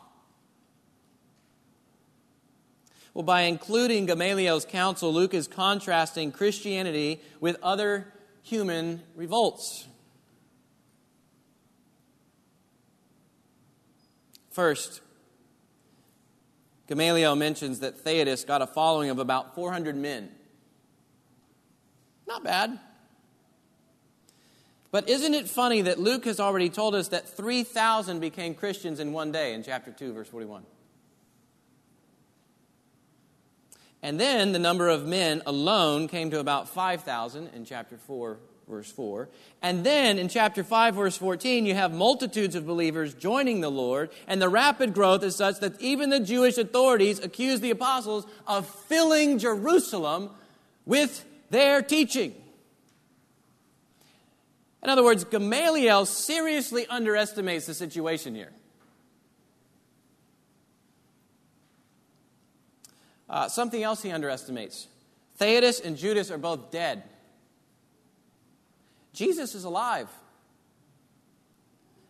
Well, 3.18 3.24
by 3.24 3.42
including 3.42 4.06
Gamaliel's 4.06 4.64
counsel, 4.64 5.12
Luke 5.12 5.34
is 5.34 5.48
contrasting 5.48 6.32
Christianity 6.32 7.20
with 7.40 7.58
other 7.64 8.14
human 8.44 9.02
revolts. 9.16 9.88
First, 14.52 15.02
Gamaliel 16.88 17.36
mentions 17.36 17.80
that 17.80 18.06
Theudas 18.06 18.46
got 18.46 18.62
a 18.62 18.68
following 18.68 19.10
of 19.10 19.18
about 19.18 19.56
400 19.56 19.96
men. 19.96 20.30
Not 22.28 22.44
bad. 22.44 22.78
But 24.92 25.10
isn't 25.10 25.34
it 25.34 25.50
funny 25.50 25.82
that 25.82 25.98
Luke 25.98 26.26
has 26.26 26.40
already 26.40 26.70
told 26.70 26.94
us 26.94 27.08
that 27.08 27.28
3,000 27.28 28.20
became 28.20 28.54
Christians 28.54 29.00
in 29.00 29.12
one 29.12 29.32
day 29.32 29.56
in 29.56 29.64
chapter 29.64 29.92
2, 29.92 30.14
verse 30.14 30.28
41? 30.28 30.64
And 34.04 34.20
then 34.20 34.52
the 34.52 34.60
number 34.60 34.90
of 34.90 35.06
men 35.06 35.42
alone 35.46 36.08
came 36.08 36.30
to 36.32 36.40
about 36.40 36.70
5,000 36.70 37.50
in 37.56 37.66
chapter 37.66 37.98
4, 37.98 38.38
verse 38.70 38.92
4. 38.92 39.28
And 39.62 39.84
then 39.84 40.20
in 40.20 40.30
chapter 40.30 40.64
5, 40.64 40.96
verse 40.96 41.18
14, 41.18 41.66
you 41.66 41.74
have 41.74 41.92
multitudes 41.92 42.56
of 42.56 42.68
believers 42.68 43.14
joining 43.14 43.62
the 43.62 43.72
Lord, 43.72 44.12
and 44.28 44.42
the 44.42 44.50
rapid 44.50 44.94
growth 44.94 45.24
is 45.24 45.36
such 45.36 45.60
that 45.62 45.82
even 45.82 46.10
the 46.10 46.20
Jewish 46.20 46.58
authorities 46.58 47.20
accuse 47.20 47.60
the 47.60 47.72
apostles 47.72 48.28
of 48.46 48.68
filling 48.68 49.40
Jerusalem 49.40 50.30
with 50.86 51.26
their 51.50 51.82
teaching. 51.82 52.36
In 54.84 54.90
other 54.90 55.04
words, 55.04 55.24
Gamaliel 55.24 56.06
seriously 56.06 56.86
underestimates 56.88 57.66
the 57.66 57.74
situation 57.74 58.36
here. 58.36 58.52
Uh, 63.30 63.50
something 63.50 63.84
else 63.84 64.02
he 64.02 64.12
underestimates 64.12 64.88
Theudas 65.40 65.84
and 65.84 65.98
Judas 65.98 66.32
are 66.32 66.38
both 66.38 66.72
dead. 66.72 67.04
Jesus 69.14 69.56
is 69.56 69.64
alive. 69.64 70.10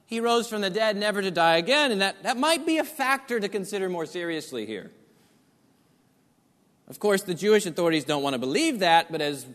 He 0.06 0.22
rose 0.22 0.48
from 0.48 0.62
the 0.62 0.70
dead, 0.70 0.96
never 0.96 1.22
to 1.22 1.32
die 1.32 1.58
again, 1.58 1.92
and 1.92 2.02
that, 2.02 2.24
that 2.24 2.38
might 2.38 2.66
be 2.66 2.78
a 2.78 2.84
factor 2.86 3.40
to 3.40 3.50
consider 3.50 3.90
more 3.90 4.06
seriously 4.06 4.66
here. 4.66 4.92
Of 6.88 7.00
course, 7.00 7.24
the 7.24 7.34
Jewish 7.34 7.66
authorities 7.66 8.06
don't 8.06 8.24
want 8.24 8.34
to 8.34 8.40
believe 8.40 8.80
that, 8.80 9.12
but 9.12 9.22
as 9.22 9.46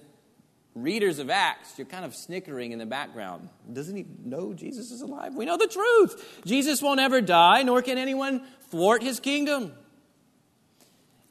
readers 0.75 1.19
of 1.19 1.31
Acts, 1.31 1.78
you're 1.78 1.87
kind 1.87 2.04
of 2.04 2.14
snickering 2.14 2.73
in 2.73 2.78
the 2.78 2.87
background. 2.87 3.49
Doesn't 3.73 3.97
he 3.97 4.04
know 4.23 4.52
Jesus 4.52 4.90
is 4.90 5.00
alive? 5.00 5.35
We 5.35 5.47
know 5.47 5.57
the 5.57 5.66
truth. 5.66 6.42
Jesus 6.45 6.83
won't 6.83 7.00
ever 7.00 7.23
die, 7.23 7.62
nor 7.62 7.81
can 7.81 7.97
anyone 7.97 8.42
thwart 8.71 9.02
his 9.02 9.21
kingdom. 9.21 9.73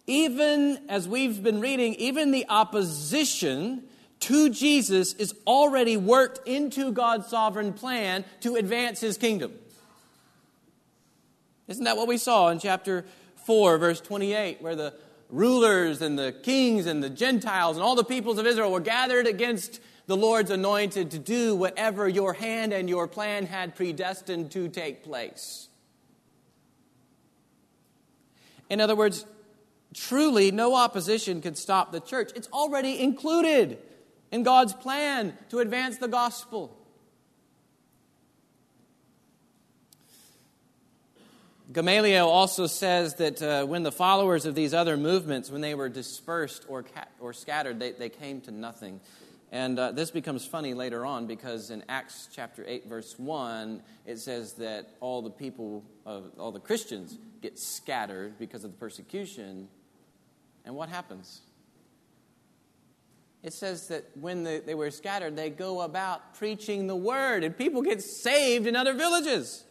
Even 0.08 0.80
as 0.90 1.08
we've 1.08 1.42
been 1.42 1.62
reading, 1.62 1.94
even 1.96 2.32
the 2.32 2.46
opposition 2.50 3.84
to 4.22 4.50
Jesus 4.50 5.14
is 5.14 5.34
already 5.48 5.98
worked 5.98 6.48
into 6.48 6.92
God's 6.92 7.28
sovereign 7.28 7.74
plan 7.74 8.24
to 8.42 8.56
advance 8.56 9.00
his 9.00 9.18
kingdom. 9.18 9.54
Isn't 11.68 11.86
that 11.86 11.98
what 11.98 12.08
we 12.08 12.18
saw 12.18 12.50
in 12.50 12.60
chapter 12.60 13.06
4, 13.46 13.78
verse 13.78 14.02
28, 14.02 14.62
where 14.62 14.76
the 14.76 14.94
rulers 15.30 16.02
and 16.02 16.20
the 16.20 16.34
kings 16.44 16.86
and 16.86 17.02
the 17.02 17.10
Gentiles 17.10 17.78
and 17.78 17.84
all 17.84 17.96
the 17.96 18.04
peoples 18.04 18.38
of 18.38 18.46
Israel 18.46 18.72
were 18.72 18.80
gathered 18.80 19.26
against 19.26 19.80
the 20.06 20.18
Lord's 20.18 20.52
anointed 20.52 21.12
to 21.12 21.20
do 21.20 21.56
whatever 21.56 22.08
your 22.08 22.34
hand 22.34 22.74
and 22.74 22.90
your 22.90 23.08
plan 23.08 23.46
had 23.46 23.76
predestined 23.76 24.52
to 24.52 24.68
take 24.68 25.04
place? 25.04 25.70
In 28.70 28.82
other 28.82 28.96
words, 28.96 29.26
truly 29.94 30.52
no 30.52 30.76
opposition 30.76 31.42
can 31.42 31.56
stop 31.56 31.92
the 31.92 32.00
church. 32.00 32.32
It's 32.36 32.48
already 32.50 33.00
included 33.00 33.80
in 34.32 34.44
God's 34.44 34.74
plan 34.74 35.38
to 35.50 35.60
advance 35.60 35.98
the 35.98 36.08
gospel. 36.08 36.78
Gamaliel 41.72 42.28
also 42.28 42.68
says 42.68 43.16
that 43.16 43.42
uh, 43.42 43.66
when 43.66 43.84
the 43.84 43.94
followers 43.94 44.46
of 44.46 44.56
these 44.56 44.74
other 44.74 44.98
movements, 44.98 45.50
when 45.50 45.62
they 45.62 45.74
were 45.74 45.88
dispersed 45.88 46.66
or, 46.68 46.84
ca- 46.84 47.06
or 47.20 47.32
scattered, 47.32 47.80
they, 47.80 47.92
they 47.92 48.10
came 48.10 48.42
to 48.42 48.52
nothing. 48.52 49.00
And 49.54 49.80
uh, 49.80 49.92
this 49.92 50.12
becomes 50.12 50.46
funny 50.46 50.74
later 50.74 51.06
on 51.06 51.28
because 51.28 51.72
in 51.72 51.84
Acts 51.88 52.28
chapter 52.34 52.66
8, 52.68 52.88
verse 52.88 53.18
1, 53.18 53.82
it 54.06 54.20
says 54.20 54.54
that 54.54 54.90
all 55.00 55.22
the 55.22 55.30
people, 55.30 55.86
of, 56.06 56.32
all 56.38 56.52
the 56.52 56.60
Christians 56.60 57.18
get 57.42 57.58
scattered 57.58 58.38
because 58.38 58.66
of 58.66 58.72
the 58.72 58.78
persecution. 58.78 59.70
And 60.66 60.76
what 60.76 60.90
happens? 60.90 61.42
It 63.44 63.54
says 63.54 63.88
that 63.88 64.06
when 64.16 64.44
the, 64.44 64.62
they 64.64 64.76
were 64.76 64.92
scattered, 64.92 65.36
they 65.36 65.50
go 65.50 65.82
about 65.82 66.36
preaching 66.36 66.88
the 66.88 66.96
word, 66.96 67.44
and 67.44 67.58
people 67.58 67.82
get 67.82 68.02
saved 68.02 68.68
in 68.68 68.76
other 68.76 68.94
villages. 68.94 69.64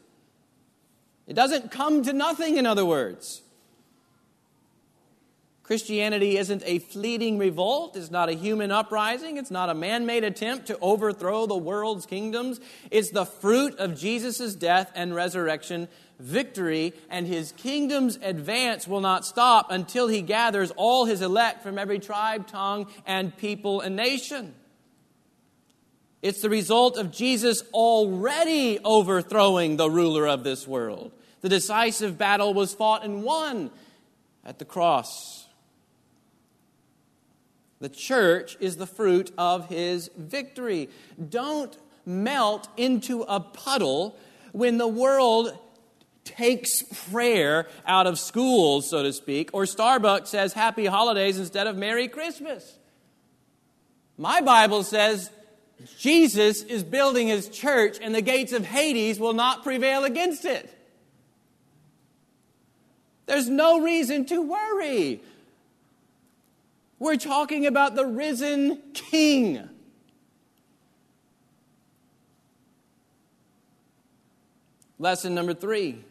It 1.26 1.34
doesn't 1.34 1.70
come 1.70 2.02
to 2.02 2.12
nothing, 2.12 2.56
in 2.56 2.66
other 2.66 2.84
words. 2.84 3.42
Christianity 5.62 6.36
isn't 6.36 6.64
a 6.66 6.80
fleeting 6.80 7.38
revolt. 7.38 7.96
It's 7.96 8.10
not 8.10 8.28
a 8.28 8.32
human 8.32 8.72
uprising. 8.72 9.36
It's 9.36 9.52
not 9.52 9.70
a 9.70 9.74
man 9.74 10.04
made 10.04 10.24
attempt 10.24 10.66
to 10.66 10.78
overthrow 10.80 11.46
the 11.46 11.56
world's 11.56 12.06
kingdoms. 12.06 12.58
It's 12.90 13.10
the 13.10 13.24
fruit 13.24 13.78
of 13.78 13.96
Jesus' 13.96 14.56
death 14.56 14.90
and 14.96 15.14
resurrection 15.14 15.86
victory, 16.20 16.92
and 17.08 17.26
his 17.26 17.52
kingdom's 17.52 18.18
advance 18.22 18.86
will 18.86 19.00
not 19.00 19.24
stop 19.24 19.70
until 19.70 20.08
he 20.08 20.22
gathers 20.22 20.70
all 20.76 21.04
his 21.04 21.22
elect 21.22 21.62
from 21.62 21.78
every 21.78 21.98
tribe, 21.98 22.46
tongue, 22.46 22.86
and 23.06 23.36
people 23.36 23.80
and 23.80 23.96
nation. 23.96 24.54
It's 26.22 26.42
the 26.42 26.50
result 26.50 26.98
of 26.98 27.10
Jesus 27.10 27.62
already 27.72 28.78
overthrowing 28.84 29.76
the 29.76 29.90
ruler 29.90 30.28
of 30.28 30.44
this 30.44 30.68
world. 30.68 31.12
The 31.40 31.48
decisive 31.48 32.18
battle 32.18 32.52
was 32.52 32.74
fought 32.74 33.04
and 33.04 33.22
won 33.22 33.70
at 34.44 34.58
the 34.58 34.66
cross. 34.66 35.46
The 37.80 37.88
church 37.88 38.58
is 38.60 38.76
the 38.76 38.86
fruit 38.86 39.32
of 39.38 39.70
his 39.70 40.10
victory. 40.14 40.90
Don't 41.28 41.74
melt 42.04 42.68
into 42.76 43.22
a 43.22 43.40
puddle 43.40 44.18
when 44.52 44.76
the 44.76 44.88
world 44.88 45.56
takes 46.24 46.82
prayer 47.10 47.68
out 47.86 48.06
of 48.06 48.18
schools, 48.18 48.88
so 48.88 49.02
to 49.02 49.12
speak, 49.12 49.50
or 49.52 49.64
Starbucks 49.64 50.28
says 50.28 50.52
happy 50.52 50.86
holidays 50.86 51.38
instead 51.38 51.66
of 51.66 51.76
Merry 51.76 52.08
Christmas. 52.08 52.78
My 54.16 54.40
Bible 54.40 54.82
says 54.82 55.30
Jesus 55.98 56.62
is 56.62 56.82
building 56.84 57.28
his 57.28 57.48
church 57.48 57.98
and 58.00 58.14
the 58.14 58.22
gates 58.22 58.52
of 58.52 58.64
Hades 58.64 59.18
will 59.18 59.32
not 59.32 59.62
prevail 59.62 60.04
against 60.04 60.44
it. 60.44 60.72
There's 63.26 63.48
no 63.48 63.80
reason 63.80 64.26
to 64.26 64.42
worry. 64.42 65.22
We're 66.98 67.16
talking 67.16 67.66
about 67.66 67.94
the 67.94 68.04
risen 68.04 68.82
king. 68.92 69.68
Lesson 74.98 75.34
number 75.34 75.54
three 75.54 76.04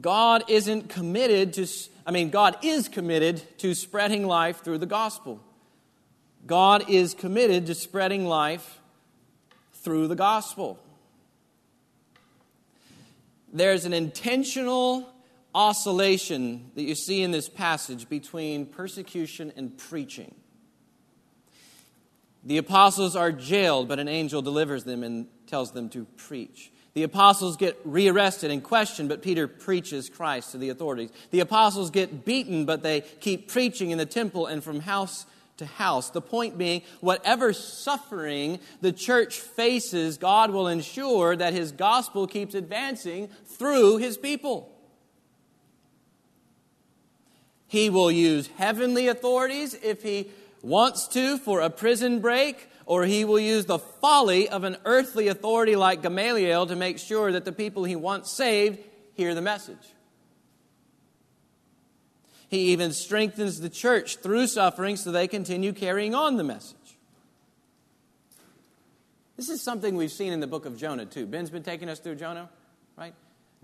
God 0.00 0.44
isn't 0.48 0.88
committed 0.88 1.52
to, 1.54 1.66
I 2.04 2.10
mean, 2.10 2.30
God 2.30 2.56
is 2.62 2.88
committed 2.88 3.42
to 3.58 3.74
spreading 3.74 4.26
life 4.26 4.62
through 4.62 4.78
the 4.78 4.86
gospel. 4.86 5.40
God 6.46 6.88
is 6.88 7.14
committed 7.14 7.66
to 7.66 7.74
spreading 7.74 8.26
life 8.26 8.80
through 9.74 10.08
the 10.08 10.14
gospel. 10.14 10.78
There's 13.52 13.84
an 13.84 13.92
intentional 13.92 15.08
oscillation 15.54 16.70
that 16.74 16.82
you 16.82 16.94
see 16.94 17.22
in 17.22 17.30
this 17.30 17.48
passage 17.48 18.08
between 18.08 18.66
persecution 18.66 19.52
and 19.56 19.76
preaching. 19.78 20.34
The 22.44 22.58
apostles 22.58 23.16
are 23.16 23.32
jailed, 23.32 23.88
but 23.88 23.98
an 23.98 24.06
angel 24.06 24.42
delivers 24.42 24.84
them 24.84 25.02
and 25.02 25.26
tells 25.46 25.72
them 25.72 25.88
to 25.90 26.04
preach. 26.16 26.70
The 26.96 27.02
apostles 27.02 27.58
get 27.58 27.78
rearrested 27.84 28.50
and 28.50 28.64
questioned, 28.64 29.10
but 29.10 29.20
Peter 29.20 29.46
preaches 29.46 30.08
Christ 30.08 30.52
to 30.52 30.58
the 30.58 30.70
authorities. 30.70 31.10
The 31.30 31.40
apostles 31.40 31.90
get 31.90 32.24
beaten, 32.24 32.64
but 32.64 32.82
they 32.82 33.02
keep 33.02 33.50
preaching 33.50 33.90
in 33.90 33.98
the 33.98 34.06
temple 34.06 34.46
and 34.46 34.64
from 34.64 34.80
house 34.80 35.26
to 35.58 35.66
house. 35.66 36.08
The 36.08 36.22
point 36.22 36.56
being, 36.56 36.80
whatever 37.02 37.52
suffering 37.52 38.60
the 38.80 38.92
church 38.92 39.40
faces, 39.40 40.16
God 40.16 40.52
will 40.52 40.68
ensure 40.68 41.36
that 41.36 41.52
his 41.52 41.70
gospel 41.70 42.26
keeps 42.26 42.54
advancing 42.54 43.28
through 43.44 43.98
his 43.98 44.16
people. 44.16 44.74
He 47.66 47.90
will 47.90 48.10
use 48.10 48.48
heavenly 48.56 49.08
authorities 49.08 49.74
if 49.82 50.02
he 50.02 50.30
wants 50.62 51.08
to 51.08 51.38
for 51.38 51.60
a 51.60 51.70
prison 51.70 52.20
break 52.20 52.68
or 52.86 53.04
he 53.04 53.24
will 53.24 53.40
use 53.40 53.66
the 53.66 53.78
folly 53.78 54.48
of 54.48 54.64
an 54.64 54.76
earthly 54.84 55.28
authority 55.28 55.76
like 55.76 56.02
Gamaliel 56.02 56.66
to 56.66 56.76
make 56.76 56.98
sure 56.98 57.32
that 57.32 57.44
the 57.44 57.52
people 57.52 57.84
he 57.84 57.96
wants 57.96 58.30
saved 58.30 58.78
hear 59.14 59.34
the 59.34 59.42
message. 59.42 59.76
He 62.48 62.72
even 62.72 62.92
strengthens 62.92 63.60
the 63.60 63.68
church 63.68 64.18
through 64.18 64.46
suffering 64.46 64.96
so 64.96 65.10
they 65.10 65.26
continue 65.26 65.72
carrying 65.72 66.14
on 66.14 66.36
the 66.36 66.44
message. 66.44 66.76
This 69.36 69.48
is 69.48 69.62
something 69.62 69.96
we've 69.96 70.12
seen 70.12 70.32
in 70.32 70.40
the 70.40 70.46
book 70.46 70.64
of 70.64 70.78
Jonah, 70.78 71.04
too. 71.04 71.26
Ben's 71.26 71.50
been 71.50 71.64
taking 71.64 71.88
us 71.88 71.98
through 71.98 72.14
Jonah? 72.14 72.48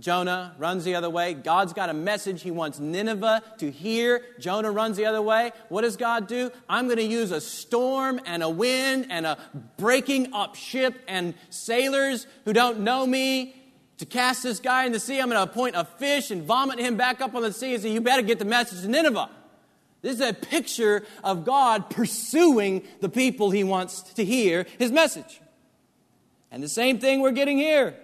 Jonah 0.02 0.52
runs 0.58 0.82
the 0.82 0.96
other 0.96 1.08
way. 1.08 1.32
God's 1.32 1.72
got 1.72 1.88
a 1.88 1.94
message 1.94 2.42
he 2.42 2.50
wants 2.50 2.80
Nineveh 2.80 3.40
to 3.58 3.70
hear. 3.70 4.22
Jonah 4.40 4.72
runs 4.72 4.96
the 4.96 5.06
other 5.06 5.22
way. 5.22 5.52
What 5.68 5.82
does 5.82 5.96
God 5.96 6.26
do? 6.26 6.50
I'm 6.68 6.86
going 6.86 6.96
to 6.96 7.04
use 7.04 7.30
a 7.30 7.40
storm 7.40 8.20
and 8.26 8.42
a 8.42 8.50
wind 8.50 9.06
and 9.10 9.24
a 9.24 9.38
breaking 9.78 10.34
up 10.34 10.56
ship 10.56 11.00
and 11.06 11.34
sailors 11.50 12.26
who 12.44 12.52
don't 12.52 12.80
know 12.80 13.06
me 13.06 13.54
to 13.98 14.04
cast 14.04 14.42
this 14.42 14.58
guy 14.58 14.86
in 14.86 14.92
the 14.92 14.98
sea. 14.98 15.20
I'm 15.20 15.28
going 15.28 15.38
to 15.38 15.50
appoint 15.50 15.76
a 15.76 15.84
fish 15.84 16.32
and 16.32 16.42
vomit 16.42 16.80
him 16.80 16.96
back 16.96 17.20
up 17.20 17.36
on 17.36 17.42
the 17.42 17.52
sea 17.52 17.74
and 17.74 17.82
say, 17.84 17.92
You 17.92 18.00
better 18.00 18.22
get 18.22 18.40
the 18.40 18.44
message 18.44 18.82
to 18.82 18.88
Nineveh. 18.88 19.30
This 20.00 20.14
is 20.14 20.20
a 20.20 20.32
picture 20.32 21.04
of 21.22 21.44
God 21.44 21.90
pursuing 21.90 22.82
the 23.00 23.08
people 23.08 23.52
he 23.52 23.62
wants 23.62 24.02
to 24.14 24.24
hear 24.24 24.66
his 24.80 24.90
message. 24.90 25.40
And 26.50 26.60
the 26.60 26.68
same 26.68 26.98
thing 26.98 27.20
we're 27.20 27.30
getting 27.30 27.56
here. 27.56 27.94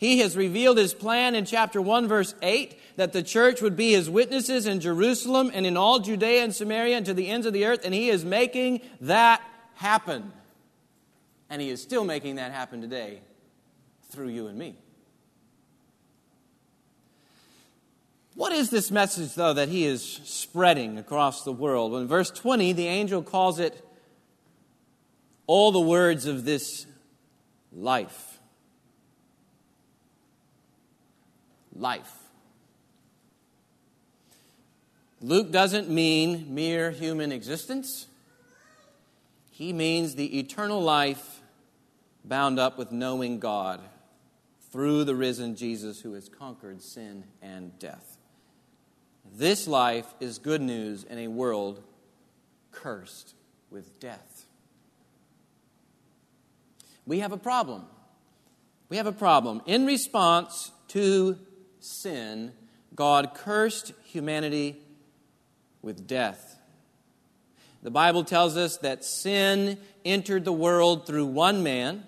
He 0.00 0.20
has 0.20 0.34
revealed 0.34 0.78
his 0.78 0.94
plan 0.94 1.34
in 1.34 1.44
chapter 1.44 1.80
1, 1.80 2.08
verse 2.08 2.34
8, 2.40 2.74
that 2.96 3.12
the 3.12 3.22
church 3.22 3.60
would 3.60 3.76
be 3.76 3.92
his 3.92 4.08
witnesses 4.08 4.66
in 4.66 4.80
Jerusalem 4.80 5.50
and 5.52 5.66
in 5.66 5.76
all 5.76 5.98
Judea 5.98 6.42
and 6.42 6.54
Samaria 6.54 6.96
and 6.96 7.04
to 7.04 7.12
the 7.12 7.28
ends 7.28 7.46
of 7.46 7.52
the 7.52 7.66
earth, 7.66 7.80
and 7.84 7.92
he 7.92 8.08
is 8.08 8.24
making 8.24 8.80
that 9.02 9.42
happen. 9.74 10.32
And 11.50 11.60
he 11.60 11.68
is 11.68 11.82
still 11.82 12.04
making 12.04 12.36
that 12.36 12.50
happen 12.50 12.80
today 12.80 13.20
through 14.08 14.28
you 14.28 14.46
and 14.46 14.58
me. 14.58 14.74
What 18.36 18.52
is 18.52 18.70
this 18.70 18.90
message, 18.90 19.34
though, 19.34 19.52
that 19.52 19.68
he 19.68 19.84
is 19.84 20.02
spreading 20.24 20.96
across 20.96 21.44
the 21.44 21.52
world? 21.52 21.92
Well, 21.92 22.00
in 22.00 22.08
verse 22.08 22.30
20, 22.30 22.72
the 22.72 22.86
angel 22.86 23.22
calls 23.22 23.58
it 23.58 23.86
all 25.46 25.72
the 25.72 25.78
words 25.78 26.24
of 26.24 26.46
this 26.46 26.86
life. 27.70 28.39
Life. 31.80 32.12
Luke 35.20 35.50
doesn't 35.50 35.90
mean 35.90 36.54
mere 36.54 36.90
human 36.90 37.32
existence, 37.32 38.06
he 39.50 39.72
means 39.72 40.14
the 40.14 40.38
eternal 40.38 40.80
life 40.80 41.40
bound 42.24 42.58
up 42.58 42.78
with 42.78 42.92
knowing 42.92 43.38
God 43.38 43.80
through 44.72 45.04
the 45.04 45.14
risen 45.14 45.56
Jesus 45.56 46.00
who 46.00 46.14
has 46.14 46.28
conquered 46.28 46.82
sin 46.82 47.24
and 47.42 47.78
death. 47.78 48.16
This 49.34 49.68
life 49.68 50.06
is 50.20 50.38
good 50.38 50.62
news 50.62 51.04
in 51.04 51.18
a 51.18 51.28
world 51.28 51.82
cursed 52.70 53.34
with 53.70 54.00
death. 54.00 54.46
We 57.06 57.18
have 57.18 57.32
a 57.32 57.36
problem. 57.36 57.84
We 58.88 58.96
have 58.96 59.06
a 59.06 59.12
problem. 59.12 59.62
In 59.66 59.86
response 59.86 60.72
to 60.88 61.38
sin, 61.80 62.52
God 62.94 63.34
cursed 63.34 63.92
humanity 64.04 64.76
with 65.82 66.06
death. 66.06 66.58
The 67.82 67.90
Bible 67.90 68.24
tells 68.24 68.56
us 68.56 68.76
that 68.78 69.04
sin 69.04 69.78
entered 70.04 70.44
the 70.44 70.52
world 70.52 71.06
through 71.06 71.26
one 71.26 71.62
man, 71.62 72.04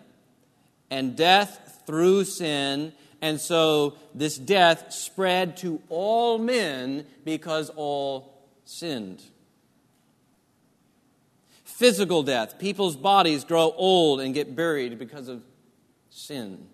and 0.91 1.17
death 1.17 1.83
through 1.87 2.25
sin. 2.25 2.93
And 3.23 3.41
so 3.41 3.97
this 4.15 4.37
death 4.37 4.93
spread 4.93 5.57
to 5.59 5.81
all 5.89 6.37
men 6.39 7.07
because 7.25 7.71
all 7.71 8.35
sinned. 8.67 9.23
Physical 11.65 12.23
death. 12.23 12.59
People's 12.59 12.97
bodies 12.97 13.45
grow 13.45 13.73
old 13.77 14.21
and 14.21 14.35
get 14.35 14.55
buried 14.55 14.99
because 14.99 15.29
of 15.29 15.43
sin. 16.11 16.69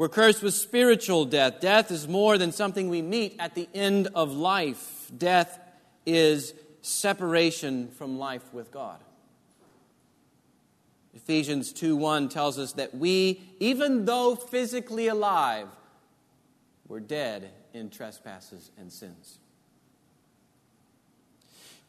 We're 0.00 0.08
cursed 0.08 0.42
with 0.42 0.54
spiritual 0.54 1.26
death. 1.26 1.60
Death 1.60 1.90
is 1.90 2.08
more 2.08 2.38
than 2.38 2.52
something 2.52 2.88
we 2.88 3.02
meet 3.02 3.36
at 3.38 3.54
the 3.54 3.68
end 3.74 4.08
of 4.14 4.32
life. 4.32 5.12
Death 5.14 5.60
is 6.06 6.54
separation 6.80 7.88
from 7.88 8.18
life 8.18 8.54
with 8.54 8.70
God. 8.70 8.98
Ephesians 11.14 11.70
2:1 11.74 12.30
tells 12.30 12.58
us 12.58 12.72
that 12.72 12.94
we, 12.94 13.42
even 13.60 14.06
though 14.06 14.36
physically 14.36 15.06
alive, 15.06 15.68
were 16.88 17.00
dead 17.00 17.50
in 17.74 17.90
trespasses 17.90 18.70
and 18.78 18.90
sins. 18.90 19.36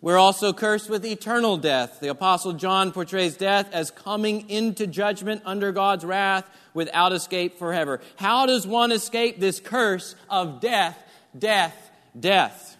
We're 0.01 0.17
also 0.17 0.51
cursed 0.51 0.89
with 0.89 1.05
eternal 1.05 1.55
death. 1.55 2.01
The 2.01 2.09
Apostle 2.09 2.53
John 2.53 2.91
portrays 2.91 3.37
death 3.37 3.69
as 3.71 3.89
coming 3.89 4.49
into 4.49 4.85
judgment 4.85 5.43
under 5.45 5.71
God's 5.71 6.03
wrath 6.03 6.49
without 6.73 7.13
escape 7.13 7.57
forever. 7.57 8.01
How 8.15 8.45
does 8.45 8.65
one 8.65 8.91
escape 8.91 9.39
this 9.39 9.59
curse 9.59 10.15
of 10.29 10.59
death, 10.61 10.97
death, 11.37 11.91
death? 12.17 12.77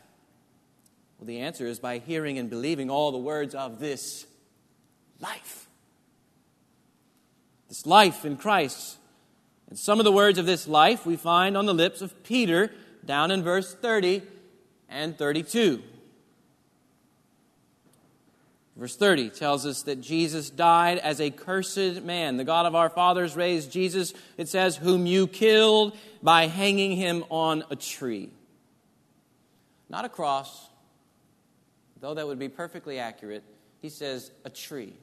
Well, 1.20 1.28
the 1.28 1.40
answer 1.40 1.66
is 1.68 1.80
by 1.80 2.00
hearing 2.00 2.40
and 2.40 2.50
believing 2.50 2.90
all 2.90 3.12
the 3.12 3.18
words 3.18 3.54
of 3.54 3.80
this 3.80 4.26
life. 5.20 5.68
This 7.70 7.86
life 7.86 8.26
in 8.26 8.38
Christ. 8.38 8.98
And 9.70 9.78
some 9.78 10.00
of 10.00 10.04
the 10.04 10.12
words 10.12 10.38
of 10.38 10.46
this 10.46 10.68
life 10.68 11.06
we 11.06 11.16
find 11.16 11.56
on 11.56 11.66
the 11.66 11.74
lips 11.74 12.02
of 12.02 12.24
Peter 12.24 12.72
down 13.06 13.32
in 13.32 13.44
verse 13.44 13.74
30 13.74 14.22
and 14.90 15.18
32. 15.18 15.82
Verse 18.82 18.96
30 18.96 19.30
tells 19.30 19.68
us 19.68 19.84
that 19.84 20.02
Jesus 20.02 20.50
died 20.50 20.98
as 20.98 21.22
a 21.22 21.30
cursed 21.30 22.02
man. 22.02 22.38
The 22.38 22.44
God 22.44 22.66
of 22.66 22.74
our 22.74 22.90
fathers 22.90 23.36
raised 23.36 23.72
Jesus, 23.72 24.12
it 24.38 24.50
says, 24.50 24.76
whom 24.76 25.06
you 25.06 25.28
killed 25.28 25.96
by 26.24 26.48
hanging 26.48 26.94
him 26.94 27.24
on 27.30 27.64
a 27.70 27.76
tree. 27.76 28.32
Not 29.88 30.04
a 30.04 30.10
cross, 30.10 30.68
though 32.00 32.16
that 32.16 32.26
would 32.26 32.40
be 32.40 32.50
perfectly 32.50 32.98
accurate. 32.98 33.44
He 33.84 33.90
says, 33.90 34.32
a 34.46 34.50
tree. 34.50 34.96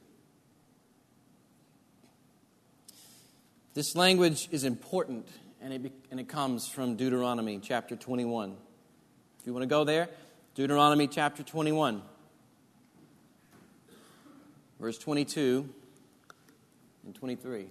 This 3.75 3.95
language 3.95 4.49
is 4.51 4.65
important, 4.65 5.25
and 5.61 5.71
it, 5.71 5.93
and 6.11 6.19
it 6.19 6.27
comes 6.27 6.67
from 6.67 6.97
Deuteronomy 6.97 7.61
chapter 7.63 7.95
21. 7.95 8.57
If 9.39 9.47
you 9.47 9.53
want 9.53 9.63
to 9.63 9.67
go 9.67 9.85
there, 9.85 10.09
Deuteronomy 10.53 11.07
chapter 11.07 11.43
21 11.43 12.01
verse 14.79 14.97
22 14.97 15.69
and 17.05 17.15
23. 17.15 17.67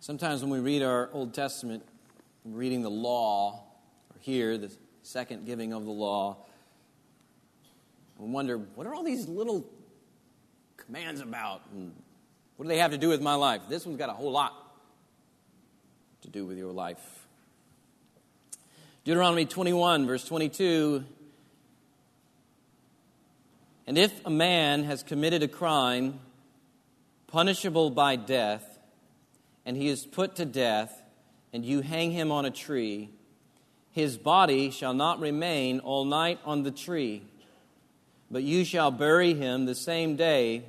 Sometimes 0.00 0.42
when 0.42 0.50
we 0.50 0.60
read 0.60 0.82
our 0.82 1.10
Old 1.12 1.34
Testament, 1.34 1.84
reading 2.44 2.82
the 2.82 2.90
law, 2.90 3.62
or 4.10 4.20
here, 4.20 4.58
the 4.58 4.72
second 5.02 5.46
giving 5.46 5.72
of 5.72 5.84
the 5.84 5.90
law, 5.90 6.38
we 8.18 8.28
wonder 8.28 8.58
what 8.58 8.86
are 8.86 8.94
all 8.94 9.04
these 9.04 9.28
little 9.28 9.68
commands 10.76 11.20
about? 11.20 11.62
And 11.72 11.94
what 12.56 12.64
do 12.64 12.68
they 12.68 12.78
have 12.78 12.90
to 12.90 12.98
do 12.98 13.08
with 13.08 13.20
my 13.20 13.34
life? 13.34 13.62
This 13.68 13.86
one's 13.86 13.98
got 13.98 14.08
a 14.08 14.14
whole 14.14 14.32
lot 14.32 14.54
to 16.22 16.28
do 16.28 16.46
with 16.46 16.58
your 16.58 16.72
life. 16.72 17.26
Deuteronomy 19.04 19.44
21, 19.44 20.06
verse 20.06 20.24
22 20.24 21.04
and 23.88 23.96
if 23.96 24.20
a 24.26 24.30
man 24.30 24.84
has 24.84 25.02
committed 25.02 25.42
a 25.42 25.48
crime 25.48 26.20
punishable 27.26 27.88
by 27.88 28.16
death, 28.16 28.78
and 29.64 29.78
he 29.78 29.88
is 29.88 30.04
put 30.04 30.36
to 30.36 30.44
death, 30.44 31.02
and 31.54 31.64
you 31.64 31.80
hang 31.80 32.10
him 32.10 32.30
on 32.30 32.44
a 32.44 32.50
tree, 32.50 33.08
his 33.92 34.18
body 34.18 34.70
shall 34.70 34.92
not 34.92 35.20
remain 35.20 35.80
all 35.80 36.04
night 36.04 36.38
on 36.44 36.64
the 36.64 36.70
tree, 36.70 37.22
but 38.30 38.42
you 38.42 38.62
shall 38.62 38.90
bury 38.90 39.32
him 39.32 39.64
the 39.64 39.74
same 39.74 40.16
day, 40.16 40.64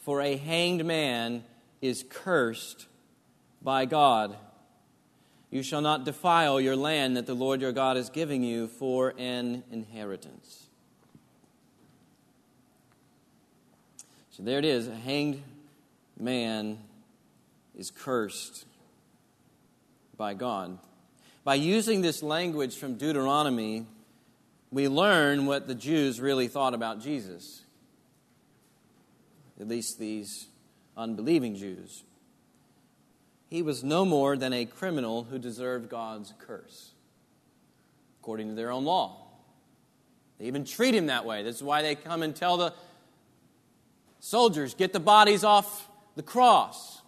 for 0.00 0.20
a 0.20 0.36
hanged 0.36 0.84
man 0.84 1.44
is 1.80 2.04
cursed 2.08 2.88
by 3.62 3.84
God. 3.84 4.36
You 5.48 5.62
shall 5.62 5.80
not 5.80 6.04
defile 6.04 6.60
your 6.60 6.74
land 6.74 7.16
that 7.18 7.26
the 7.26 7.34
Lord 7.34 7.60
your 7.60 7.70
God 7.70 7.96
is 7.96 8.10
giving 8.10 8.42
you 8.42 8.66
for 8.66 9.14
an 9.16 9.62
inheritance. 9.70 10.63
So 14.36 14.42
there 14.42 14.58
it 14.58 14.64
is 14.64 14.88
a 14.88 14.94
hanged 14.96 15.44
man 16.18 16.78
is 17.78 17.92
cursed 17.92 18.66
by 20.16 20.34
God. 20.34 20.76
By 21.44 21.54
using 21.54 22.00
this 22.00 22.20
language 22.20 22.74
from 22.74 22.96
Deuteronomy, 22.96 23.86
we 24.72 24.88
learn 24.88 25.46
what 25.46 25.68
the 25.68 25.74
Jews 25.76 26.20
really 26.20 26.48
thought 26.48 26.74
about 26.74 27.00
Jesus. 27.00 27.62
At 29.60 29.68
least 29.68 30.00
these 30.00 30.48
unbelieving 30.96 31.54
Jews. 31.54 32.02
He 33.50 33.62
was 33.62 33.84
no 33.84 34.04
more 34.04 34.36
than 34.36 34.52
a 34.52 34.64
criminal 34.64 35.22
who 35.22 35.38
deserved 35.38 35.88
God's 35.88 36.34
curse, 36.40 36.90
according 38.20 38.48
to 38.48 38.54
their 38.56 38.72
own 38.72 38.84
law. 38.84 39.28
They 40.40 40.46
even 40.46 40.64
treat 40.64 40.92
him 40.92 41.06
that 41.06 41.24
way. 41.24 41.44
This 41.44 41.54
is 41.54 41.62
why 41.62 41.82
they 41.82 41.94
come 41.94 42.24
and 42.24 42.34
tell 42.34 42.56
the 42.56 42.74
Soldiers, 44.24 44.72
get 44.72 44.94
the 44.94 45.00
bodies 45.00 45.44
off 45.44 45.86
the 46.16 46.22
cross. 46.22 47.02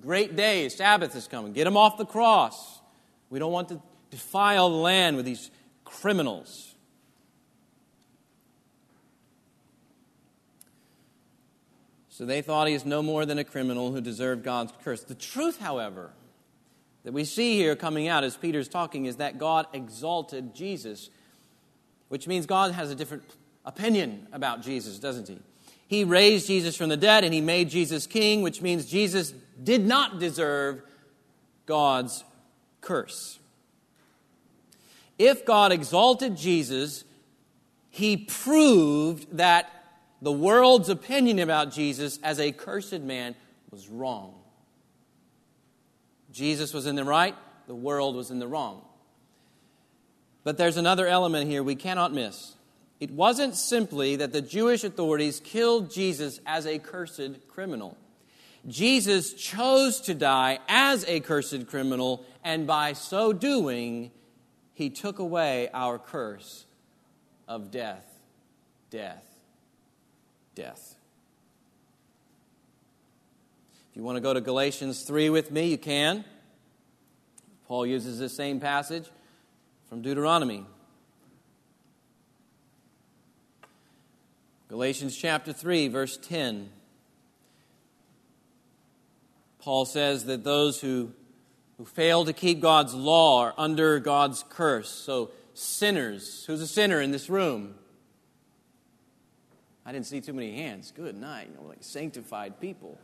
Great 0.00 0.34
day, 0.34 0.70
Sabbath 0.70 1.14
is 1.14 1.28
coming. 1.28 1.52
Get 1.52 1.64
them 1.64 1.76
off 1.76 1.98
the 1.98 2.06
cross. 2.06 2.80
We 3.28 3.38
don't 3.38 3.52
want 3.52 3.68
to 3.68 3.82
defile 4.10 4.70
the 4.70 4.76
land 4.76 5.16
with 5.16 5.26
these 5.26 5.50
criminals. 5.84 6.74
So 12.08 12.24
they 12.24 12.40
thought 12.40 12.66
he 12.66 12.72
is 12.72 12.86
no 12.86 13.02
more 13.02 13.26
than 13.26 13.36
a 13.38 13.44
criminal 13.44 13.92
who 13.92 14.00
deserved 14.00 14.42
God's 14.42 14.72
curse. 14.82 15.02
The 15.02 15.14
truth, 15.14 15.60
however, 15.60 16.12
that 17.04 17.12
we 17.12 17.26
see 17.26 17.58
here 17.58 17.76
coming 17.76 18.08
out 18.08 18.24
as 18.24 18.34
Peter's 18.34 18.66
talking 18.66 19.04
is 19.04 19.16
that 19.16 19.36
God 19.36 19.66
exalted 19.74 20.54
Jesus, 20.54 21.10
which 22.08 22.26
means 22.26 22.46
God 22.46 22.72
has 22.72 22.90
a 22.90 22.94
different 22.94 23.24
opinion 23.66 24.26
about 24.32 24.62
Jesus, 24.62 24.98
doesn't 24.98 25.28
he? 25.28 25.38
He 25.90 26.04
raised 26.04 26.46
Jesus 26.46 26.76
from 26.76 26.88
the 26.88 26.96
dead 26.96 27.24
and 27.24 27.34
he 27.34 27.40
made 27.40 27.68
Jesus 27.68 28.06
king, 28.06 28.42
which 28.42 28.62
means 28.62 28.86
Jesus 28.86 29.34
did 29.60 29.84
not 29.84 30.20
deserve 30.20 30.82
God's 31.66 32.22
curse. 32.80 33.40
If 35.18 35.44
God 35.44 35.72
exalted 35.72 36.36
Jesus, 36.36 37.02
he 37.88 38.16
proved 38.16 39.36
that 39.36 39.68
the 40.22 40.30
world's 40.30 40.88
opinion 40.88 41.40
about 41.40 41.72
Jesus 41.72 42.20
as 42.22 42.38
a 42.38 42.52
cursed 42.52 43.00
man 43.00 43.34
was 43.72 43.88
wrong. 43.88 44.36
Jesus 46.30 46.72
was 46.72 46.86
in 46.86 46.94
the 46.94 47.02
right, 47.02 47.34
the 47.66 47.74
world 47.74 48.14
was 48.14 48.30
in 48.30 48.38
the 48.38 48.46
wrong. 48.46 48.82
But 50.44 50.56
there's 50.56 50.76
another 50.76 51.08
element 51.08 51.50
here 51.50 51.64
we 51.64 51.74
cannot 51.74 52.12
miss. 52.12 52.54
It 53.00 53.10
wasn't 53.10 53.56
simply 53.56 54.16
that 54.16 54.32
the 54.32 54.42
Jewish 54.42 54.84
authorities 54.84 55.40
killed 55.40 55.90
Jesus 55.90 56.38
as 56.46 56.66
a 56.66 56.78
cursed 56.78 57.48
criminal. 57.48 57.96
Jesus 58.68 59.32
chose 59.32 60.02
to 60.02 60.14
die 60.14 60.58
as 60.68 61.04
a 61.08 61.20
cursed 61.20 61.66
criminal, 61.66 62.26
and 62.44 62.66
by 62.66 62.92
so 62.92 63.32
doing, 63.32 64.10
he 64.74 64.90
took 64.90 65.18
away 65.18 65.70
our 65.72 65.98
curse 65.98 66.66
of 67.48 67.70
death, 67.70 68.04
death, 68.90 69.24
death. 70.54 70.94
If 73.90 73.96
you 73.96 74.02
want 74.02 74.16
to 74.16 74.20
go 74.20 74.34
to 74.34 74.42
Galatians 74.42 75.02
3 75.02 75.30
with 75.30 75.50
me, 75.50 75.68
you 75.68 75.78
can. 75.78 76.24
Paul 77.66 77.86
uses 77.86 78.18
this 78.18 78.36
same 78.36 78.60
passage 78.60 79.08
from 79.88 80.02
Deuteronomy. 80.02 80.66
Galatians 84.70 85.16
chapter 85.16 85.52
3, 85.52 85.88
verse 85.88 86.16
10. 86.16 86.70
Paul 89.58 89.84
says 89.84 90.26
that 90.26 90.44
those 90.44 90.80
who, 90.80 91.10
who 91.76 91.84
fail 91.84 92.24
to 92.24 92.32
keep 92.32 92.60
God's 92.60 92.94
law 92.94 93.42
are 93.42 93.54
under 93.58 93.98
God's 93.98 94.44
curse. 94.48 94.88
So, 94.88 95.32
sinners. 95.54 96.44
Who's 96.46 96.60
a 96.60 96.68
sinner 96.68 97.00
in 97.00 97.10
this 97.10 97.28
room? 97.28 97.74
I 99.84 99.90
didn't 99.90 100.06
see 100.06 100.20
too 100.20 100.32
many 100.32 100.54
hands. 100.54 100.92
Good 100.92 101.16
night. 101.16 101.48
You 101.50 101.56
know, 101.56 101.68
like 101.68 101.78
sanctified 101.80 102.60
people. 102.60 102.96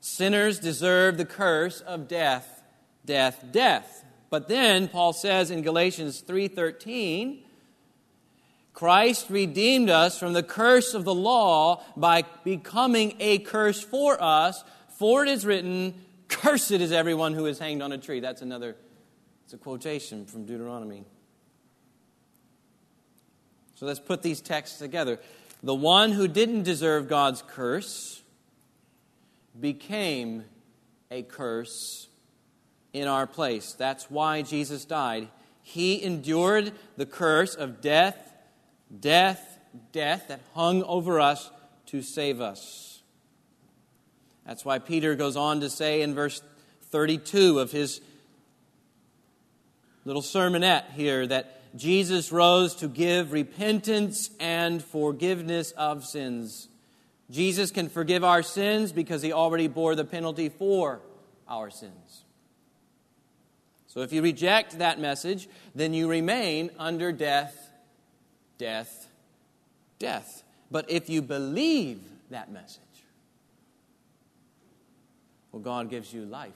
Sinners 0.00 0.58
deserve 0.58 1.18
the 1.18 1.26
curse 1.26 1.82
of 1.82 2.08
death, 2.08 2.62
death, 3.04 3.44
death. 3.52 4.01
But 4.32 4.48
then 4.48 4.88
Paul 4.88 5.12
says 5.12 5.50
in 5.50 5.60
Galatians 5.60 6.22
3:13, 6.22 7.44
Christ 8.72 9.28
redeemed 9.28 9.90
us 9.90 10.18
from 10.18 10.32
the 10.32 10.42
curse 10.42 10.94
of 10.94 11.04
the 11.04 11.14
law 11.14 11.84
by 11.98 12.24
becoming 12.42 13.14
a 13.20 13.40
curse 13.40 13.82
for 13.82 14.16
us, 14.22 14.64
for 14.96 15.22
it 15.22 15.28
is 15.28 15.44
written, 15.44 16.02
cursed 16.28 16.70
is 16.70 16.92
everyone 16.92 17.34
who 17.34 17.44
is 17.44 17.58
hanged 17.58 17.82
on 17.82 17.92
a 17.92 17.98
tree. 17.98 18.20
That's 18.20 18.40
another 18.40 18.74
it's 19.44 19.52
a 19.52 19.58
quotation 19.58 20.24
from 20.24 20.46
Deuteronomy. 20.46 21.04
So 23.74 23.84
let's 23.84 24.00
put 24.00 24.22
these 24.22 24.40
texts 24.40 24.78
together. 24.78 25.20
The 25.62 25.74
one 25.74 26.12
who 26.12 26.26
didn't 26.26 26.62
deserve 26.62 27.06
God's 27.06 27.42
curse 27.46 28.22
became 29.60 30.44
a 31.10 31.22
curse 31.22 32.08
in 32.92 33.08
our 33.08 33.26
place. 33.26 33.72
That's 33.72 34.10
why 34.10 34.42
Jesus 34.42 34.84
died. 34.84 35.28
He 35.62 36.02
endured 36.02 36.72
the 36.96 37.06
curse 37.06 37.54
of 37.54 37.80
death, 37.80 38.34
death, 39.00 39.58
death 39.92 40.28
that 40.28 40.40
hung 40.54 40.82
over 40.82 41.20
us 41.20 41.50
to 41.86 42.02
save 42.02 42.40
us. 42.40 43.02
That's 44.46 44.64
why 44.64 44.78
Peter 44.78 45.14
goes 45.14 45.36
on 45.36 45.60
to 45.60 45.70
say 45.70 46.02
in 46.02 46.14
verse 46.14 46.42
32 46.90 47.60
of 47.60 47.70
his 47.70 48.00
little 50.04 50.22
sermonette 50.22 50.90
here 50.92 51.26
that 51.26 51.76
Jesus 51.76 52.32
rose 52.32 52.74
to 52.76 52.88
give 52.88 53.32
repentance 53.32 54.30
and 54.40 54.82
forgiveness 54.82 55.70
of 55.72 56.04
sins. 56.04 56.68
Jesus 57.30 57.70
can 57.70 57.88
forgive 57.88 58.24
our 58.24 58.42
sins 58.42 58.92
because 58.92 59.22
he 59.22 59.32
already 59.32 59.68
bore 59.68 59.94
the 59.94 60.04
penalty 60.04 60.48
for 60.50 61.00
our 61.48 61.70
sins. 61.70 62.24
So 63.92 64.00
if 64.00 64.10
you 64.10 64.22
reject 64.22 64.78
that 64.78 64.98
message, 64.98 65.50
then 65.74 65.92
you 65.92 66.08
remain 66.08 66.70
under 66.78 67.12
death, 67.12 67.70
death, 68.56 69.06
death. 69.98 70.44
But 70.70 70.90
if 70.90 71.10
you 71.10 71.20
believe 71.20 72.00
that 72.30 72.50
message, 72.50 72.80
well, 75.50 75.60
God 75.60 75.90
gives 75.90 76.10
you 76.10 76.24
life, 76.24 76.52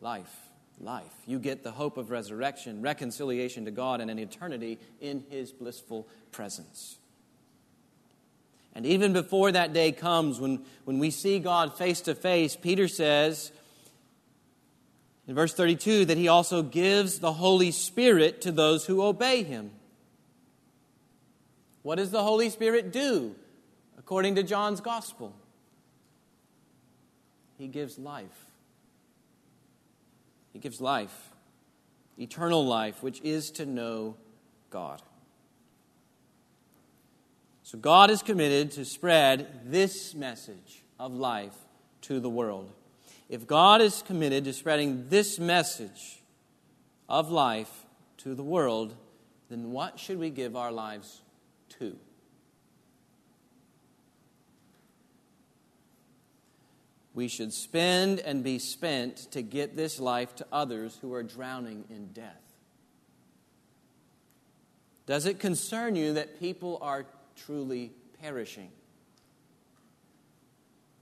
life, 0.00 0.36
life. 0.80 1.14
You 1.26 1.38
get 1.38 1.62
the 1.62 1.70
hope 1.70 1.96
of 1.96 2.10
resurrection, 2.10 2.82
reconciliation 2.82 3.64
to 3.66 3.70
God, 3.70 4.00
and 4.00 4.10
an 4.10 4.18
eternity 4.18 4.80
in 5.00 5.24
His 5.30 5.52
blissful 5.52 6.08
presence. 6.32 6.96
And 8.74 8.84
even 8.84 9.12
before 9.12 9.52
that 9.52 9.72
day 9.72 9.92
comes, 9.92 10.40
when, 10.40 10.64
when 10.86 10.98
we 10.98 11.12
see 11.12 11.38
God 11.38 11.78
face 11.78 12.00
to 12.02 12.16
face, 12.16 12.56
Peter 12.56 12.88
says, 12.88 13.52
in 15.30 15.36
verse 15.36 15.54
32 15.54 16.06
that 16.06 16.18
he 16.18 16.26
also 16.26 16.60
gives 16.60 17.20
the 17.20 17.34
Holy 17.34 17.70
Spirit 17.70 18.40
to 18.40 18.50
those 18.50 18.86
who 18.86 19.00
obey 19.00 19.44
him. 19.44 19.70
What 21.82 21.98
does 21.98 22.10
the 22.10 22.24
Holy 22.24 22.50
Spirit 22.50 22.90
do 22.90 23.36
according 23.96 24.34
to 24.34 24.42
John's 24.42 24.80
Gospel? 24.80 25.32
He 27.58 27.68
gives 27.68 27.96
life. 27.96 28.26
He 30.52 30.58
gives 30.58 30.80
life, 30.80 31.30
eternal 32.18 32.66
life, 32.66 33.00
which 33.00 33.20
is 33.20 33.52
to 33.52 33.64
know 33.64 34.16
God. 34.68 35.00
So 37.62 37.78
God 37.78 38.10
is 38.10 38.20
committed 38.20 38.72
to 38.72 38.84
spread 38.84 39.60
this 39.70 40.12
message 40.12 40.82
of 40.98 41.14
life 41.14 41.54
to 42.00 42.18
the 42.18 42.28
world 42.28 42.72
if 43.30 43.46
God 43.46 43.80
is 43.80 44.02
committed 44.02 44.44
to 44.44 44.52
spreading 44.52 45.08
this 45.08 45.38
message 45.38 46.20
of 47.08 47.30
life 47.30 47.86
to 48.18 48.34
the 48.34 48.42
world, 48.42 48.96
then 49.48 49.70
what 49.70 50.00
should 50.00 50.18
we 50.18 50.30
give 50.30 50.56
our 50.56 50.72
lives 50.72 51.22
to? 51.78 51.96
We 57.14 57.28
should 57.28 57.52
spend 57.52 58.18
and 58.18 58.42
be 58.42 58.58
spent 58.58 59.30
to 59.30 59.42
get 59.42 59.76
this 59.76 60.00
life 60.00 60.34
to 60.36 60.46
others 60.52 60.98
who 61.00 61.14
are 61.14 61.22
drowning 61.22 61.84
in 61.88 62.08
death. 62.08 62.34
Does 65.06 65.26
it 65.26 65.38
concern 65.38 65.94
you 65.94 66.14
that 66.14 66.40
people 66.40 66.78
are 66.82 67.06
truly 67.36 67.92
perishing? 68.20 68.72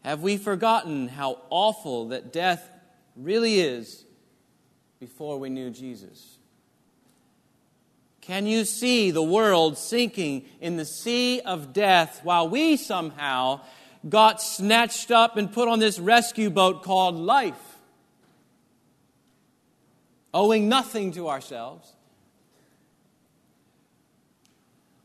Have 0.05 0.23
we 0.23 0.37
forgotten 0.37 1.09
how 1.09 1.41
awful 1.51 2.09
that 2.09 2.33
death 2.33 2.71
really 3.17 3.61
is 3.61 4.05
before 5.01 5.39
we 5.39 5.51
knew 5.51 5.71
Jesus? 5.71 6.39
Can 8.21 8.47
you 8.47 8.65
see 8.65 9.11
the 9.11 9.23
world 9.23 9.79
sinking 9.79 10.45
in 10.61 10.77
the 10.77 10.85
sea 10.85 11.41
of 11.41 11.73
death 11.73 12.21
while 12.23 12.49
we 12.49 12.77
somehow 12.77 13.61
got 14.07 14.43
snatched 14.43 15.11
up 15.11 15.37
and 15.37 15.51
put 15.53 15.67
on 15.67 15.79
this 15.79 15.99
rescue 15.99 16.51
boat 16.51 16.83
called 16.83 17.17
life? 17.17 17.79
Owing 20.35 20.69
nothing 20.69 21.13
to 21.13 21.29
ourselves. 21.29 21.91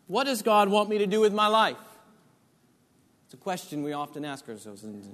What 0.08 0.26
does 0.26 0.42
God 0.42 0.68
want 0.68 0.90
me 0.90 0.98
to 0.98 1.08
do 1.08 1.22
with 1.22 1.34
my 1.34 1.48
life? 1.48 1.78
It's 3.34 3.42
a 3.42 3.44
question 3.44 3.82
we 3.82 3.94
often 3.94 4.26
ask 4.26 4.48
ourselves. 4.48 4.84
is 4.84 5.10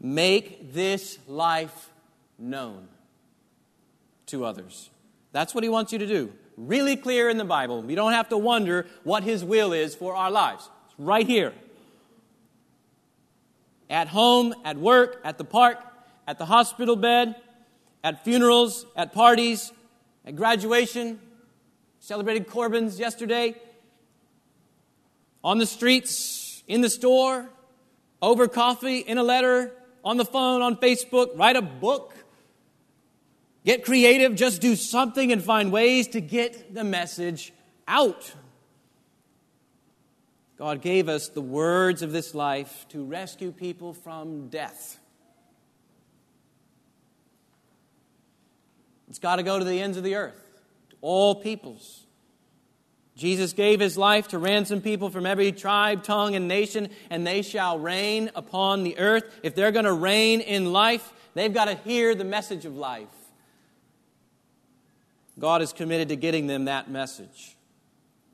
Make 0.00 0.72
this 0.72 1.16
life 1.28 1.90
known 2.36 2.88
to 4.26 4.44
others. 4.44 4.90
That's 5.30 5.54
what 5.54 5.62
he 5.62 5.70
wants 5.70 5.92
you 5.92 6.00
to 6.00 6.08
do. 6.08 6.32
Really 6.56 6.96
clear 6.96 7.28
in 7.28 7.38
the 7.38 7.44
Bible. 7.44 7.82
We 7.82 7.94
don't 7.94 8.14
have 8.14 8.30
to 8.30 8.36
wonder 8.36 8.88
what 9.04 9.22
his 9.22 9.44
will 9.44 9.72
is 9.72 9.94
for 9.94 10.16
our 10.16 10.28
lives. 10.28 10.68
It's 10.86 10.98
right 10.98 11.24
here. 11.24 11.52
At 13.88 14.08
home, 14.08 14.56
at 14.64 14.76
work, 14.76 15.20
at 15.22 15.38
the 15.38 15.44
park, 15.44 15.78
at 16.26 16.36
the 16.38 16.46
hospital 16.46 16.96
bed, 16.96 17.36
at 18.02 18.24
funerals, 18.24 18.86
at 18.96 19.12
parties, 19.12 19.70
at 20.26 20.34
graduation. 20.34 21.20
Celebrated 22.00 22.48
Corbin's 22.48 22.98
yesterday 22.98 23.54
on 25.48 25.56
the 25.56 25.64
streets, 25.64 26.62
in 26.68 26.82
the 26.82 26.90
store, 26.90 27.48
over 28.20 28.48
coffee, 28.48 28.98
in 28.98 29.16
a 29.16 29.22
letter, 29.22 29.72
on 30.04 30.18
the 30.18 30.24
phone, 30.26 30.60
on 30.60 30.76
Facebook, 30.76 31.38
write 31.38 31.56
a 31.56 31.62
book. 31.62 32.14
Get 33.64 33.82
creative, 33.82 34.34
just 34.34 34.60
do 34.60 34.76
something 34.76 35.32
and 35.32 35.42
find 35.42 35.72
ways 35.72 36.08
to 36.08 36.20
get 36.20 36.74
the 36.74 36.84
message 36.84 37.54
out. 37.86 38.30
God 40.58 40.82
gave 40.82 41.08
us 41.08 41.28
the 41.28 41.40
words 41.40 42.02
of 42.02 42.12
this 42.12 42.34
life 42.34 42.84
to 42.90 43.02
rescue 43.02 43.50
people 43.50 43.94
from 43.94 44.48
death. 44.48 44.98
It's 49.08 49.18
got 49.18 49.36
to 49.36 49.42
go 49.42 49.58
to 49.58 49.64
the 49.64 49.80
ends 49.80 49.96
of 49.96 50.04
the 50.04 50.16
earth, 50.16 50.44
to 50.90 50.96
all 51.00 51.36
peoples. 51.36 52.04
Jesus 53.18 53.52
gave 53.52 53.80
his 53.80 53.98
life 53.98 54.28
to 54.28 54.38
ransom 54.38 54.80
people 54.80 55.10
from 55.10 55.26
every 55.26 55.50
tribe, 55.50 56.04
tongue, 56.04 56.36
and 56.36 56.46
nation, 56.46 56.88
and 57.10 57.26
they 57.26 57.42
shall 57.42 57.76
reign 57.76 58.30
upon 58.36 58.84
the 58.84 58.96
earth. 58.96 59.24
If 59.42 59.56
they're 59.56 59.72
going 59.72 59.86
to 59.86 59.92
reign 59.92 60.40
in 60.40 60.72
life, 60.72 61.12
they've 61.34 61.52
got 61.52 61.64
to 61.64 61.74
hear 61.74 62.14
the 62.14 62.24
message 62.24 62.64
of 62.64 62.76
life. 62.76 63.08
God 65.36 65.62
is 65.62 65.72
committed 65.72 66.10
to 66.10 66.16
getting 66.16 66.46
them 66.46 66.66
that 66.66 66.88
message. 66.92 67.56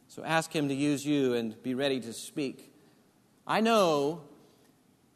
So 0.09 0.23
ask 0.23 0.55
Him 0.55 0.69
to 0.69 0.75
use 0.75 1.05
you 1.05 1.33
and 1.33 1.61
be 1.63 1.75
ready 1.75 1.99
to 2.01 2.13
speak. 2.13 2.71
I 3.47 3.63
know 3.63 4.21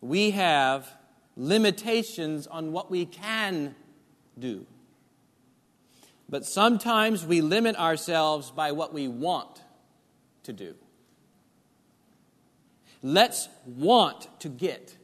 we 0.00 0.30
have 0.30 0.88
limitations 1.36 2.46
on 2.46 2.72
what 2.72 2.90
we 2.90 3.04
can 3.04 3.74
do. 4.38 4.64
But 6.28 6.44
sometimes 6.44 7.24
we 7.24 7.40
limit 7.40 7.76
ourselves 7.76 8.50
by 8.50 8.72
what 8.72 8.92
we 8.92 9.08
want 9.08 9.62
to 10.44 10.52
do. 10.52 10.74
Let's 13.02 13.48
want 13.64 14.28
to 14.40 14.48
get 14.48 14.96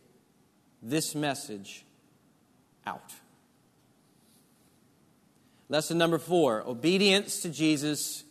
this 0.83 1.15
message 1.15 1.85
out. 2.87 3.13
Lesson 5.69 5.97
number 5.97 6.19
four 6.19 6.63
obedience 6.67 7.41
to 7.41 7.49
Jesus 7.49 8.25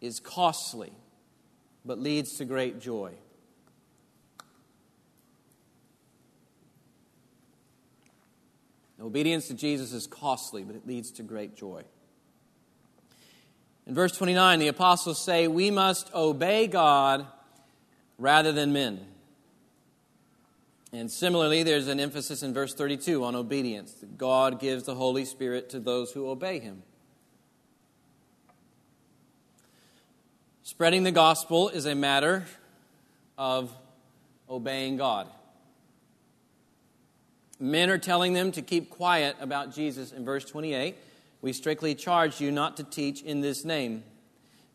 is 0.00 0.18
costly, 0.18 0.92
but 1.84 2.00
leads 2.00 2.36
to 2.38 2.44
great 2.44 2.80
joy. 2.80 3.12
Obedience 9.00 9.48
to 9.48 9.54
Jesus 9.54 9.92
is 9.92 10.06
costly, 10.06 10.62
but 10.62 10.76
it 10.76 10.86
leads 10.86 11.10
to 11.12 11.22
great 11.22 11.56
joy. 11.56 11.82
In 13.86 13.94
verse 13.94 14.16
29, 14.16 14.60
the 14.60 14.68
apostles 14.68 15.22
say, 15.22 15.48
We 15.48 15.70
must 15.70 16.12
obey 16.14 16.66
God 16.66 17.26
rather 18.18 18.52
than 18.52 18.72
men. 18.72 19.00
And 20.92 21.10
similarly, 21.10 21.64
there's 21.64 21.88
an 21.88 21.98
emphasis 21.98 22.42
in 22.44 22.54
verse 22.54 22.72
32 22.72 23.24
on 23.24 23.34
obedience. 23.34 23.92
That 23.94 24.16
God 24.16 24.60
gives 24.60 24.84
the 24.84 24.94
Holy 24.94 25.24
Spirit 25.24 25.70
to 25.70 25.80
those 25.80 26.12
who 26.12 26.28
obey 26.28 26.60
Him. 26.60 26.84
Spreading 30.62 31.02
the 31.02 31.12
gospel 31.12 31.68
is 31.68 31.84
a 31.84 31.94
matter 31.94 32.46
of 33.36 33.70
obeying 34.48 34.96
God. 34.96 35.28
Men 37.58 37.90
are 37.90 37.98
telling 37.98 38.32
them 38.32 38.52
to 38.52 38.62
keep 38.62 38.90
quiet 38.90 39.36
about 39.40 39.74
Jesus 39.74 40.12
in 40.12 40.24
verse 40.24 40.44
28. 40.44 40.96
We 41.40 41.52
strictly 41.52 41.94
charge 41.94 42.40
you 42.40 42.50
not 42.50 42.76
to 42.78 42.84
teach 42.84 43.22
in 43.22 43.40
this 43.40 43.64
name. 43.64 44.02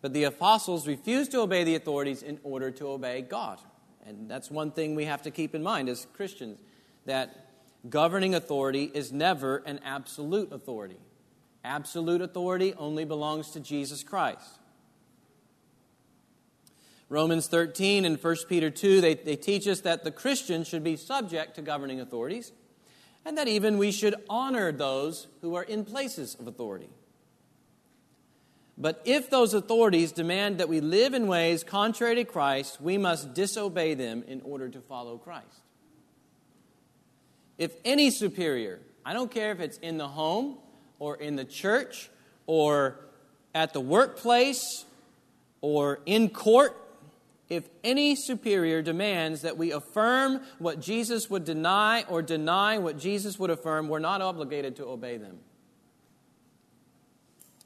But 0.01 0.13
the 0.13 0.23
apostles 0.23 0.87
refused 0.87 1.31
to 1.31 1.41
obey 1.41 1.63
the 1.63 1.75
authorities 1.75 2.23
in 2.23 2.39
order 2.43 2.71
to 2.71 2.87
obey 2.87 3.21
God. 3.21 3.59
And 4.05 4.29
that's 4.29 4.49
one 4.49 4.71
thing 4.71 4.95
we 4.95 5.05
have 5.05 5.23
to 5.23 5.31
keep 5.31 5.53
in 5.53 5.61
mind 5.61 5.89
as 5.89 6.07
Christians 6.13 6.59
that 7.05 7.49
governing 7.89 8.33
authority 8.33 8.89
is 8.93 9.11
never 9.11 9.57
an 9.65 9.79
absolute 9.83 10.51
authority. 10.51 10.97
Absolute 11.63 12.21
authority 12.21 12.73
only 12.75 13.03
belongs 13.03 13.51
to 13.51 13.59
Jesus 13.59 14.03
Christ. 14.03 14.59
Romans 17.09 17.47
13 17.47 18.05
and 18.05 18.23
1 18.23 18.35
Peter 18.47 18.69
2, 18.69 19.01
they, 19.01 19.15
they 19.15 19.35
teach 19.35 19.67
us 19.67 19.81
that 19.81 20.03
the 20.03 20.11
Christian 20.11 20.63
should 20.63 20.83
be 20.83 20.95
subject 20.95 21.55
to 21.55 21.61
governing 21.61 21.99
authorities 21.99 22.51
and 23.29 23.37
that 23.37 23.47
even 23.47 23.77
we 23.77 23.91
should 23.91 24.15
honor 24.27 24.71
those 24.71 25.27
who 25.41 25.53
are 25.53 25.61
in 25.61 25.85
places 25.85 26.35
of 26.39 26.47
authority. 26.47 26.89
But 28.75 29.03
if 29.05 29.29
those 29.29 29.53
authorities 29.53 30.11
demand 30.11 30.57
that 30.57 30.67
we 30.67 30.81
live 30.81 31.13
in 31.13 31.27
ways 31.27 31.63
contrary 31.63 32.15
to 32.15 32.23
Christ, 32.23 32.81
we 32.81 32.97
must 32.97 33.35
disobey 33.35 33.93
them 33.93 34.23
in 34.27 34.41
order 34.41 34.67
to 34.67 34.81
follow 34.81 35.19
Christ. 35.19 35.45
If 37.59 37.75
any 37.85 38.09
superior, 38.09 38.79
I 39.05 39.13
don't 39.13 39.29
care 39.29 39.51
if 39.51 39.59
it's 39.59 39.77
in 39.77 39.99
the 39.99 40.07
home 40.07 40.57
or 40.97 41.15
in 41.15 41.35
the 41.35 41.45
church 41.45 42.09
or 42.47 42.99
at 43.53 43.73
the 43.73 43.81
workplace 43.81 44.85
or 45.61 45.99
in 46.07 46.31
court, 46.31 46.75
if 47.49 47.67
any 47.83 48.15
superior 48.15 48.81
demands 48.81 49.41
that 49.41 49.57
we 49.57 49.71
affirm 49.71 50.41
what 50.59 50.79
Jesus 50.79 51.29
would 51.29 51.45
deny 51.45 52.03
or 52.03 52.21
deny 52.21 52.77
what 52.77 52.97
Jesus 52.97 53.39
would 53.39 53.49
affirm, 53.49 53.87
we're 53.87 53.99
not 53.99 54.21
obligated 54.21 54.75
to 54.75 54.85
obey 54.85 55.17
them 55.17 55.39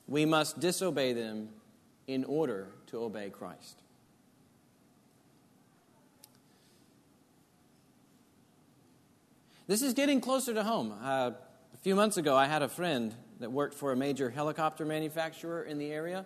we 0.07 0.25
must 0.25 0.59
disobey 0.59 1.13
them 1.13 1.49
in 2.07 2.23
order 2.25 2.67
to 2.87 3.03
obey 3.03 3.29
Christ. 3.29 3.81
This 9.65 9.81
is 9.81 9.93
getting 9.93 10.19
closer 10.19 10.53
to 10.53 10.63
home. 10.63 10.93
Uh, 11.01 11.31
a 11.73 11.77
few 11.77 11.95
months 11.95 12.17
ago, 12.17 12.35
I 12.35 12.45
had 12.45 12.61
a 12.61 12.67
friend 12.67 13.15
that 13.39 13.51
worked 13.51 13.73
for 13.73 13.91
a 13.93 13.95
major 13.95 14.29
helicopter 14.29 14.85
manufacturer 14.85 15.63
in 15.63 15.77
the 15.77 15.91
area. 15.91 16.25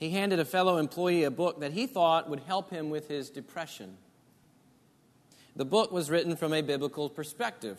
He 0.00 0.10
handed 0.10 0.40
a 0.40 0.46
fellow 0.46 0.78
employee 0.78 1.24
a 1.24 1.30
book 1.30 1.60
that 1.60 1.72
he 1.72 1.86
thought 1.86 2.28
would 2.30 2.40
help 2.40 2.70
him 2.70 2.88
with 2.88 3.08
his 3.08 3.28
depression. 3.28 3.98
The 5.54 5.66
book 5.66 5.92
was 5.92 6.10
written 6.10 6.36
from 6.36 6.54
a 6.54 6.62
biblical 6.62 7.10
perspective. 7.10 7.78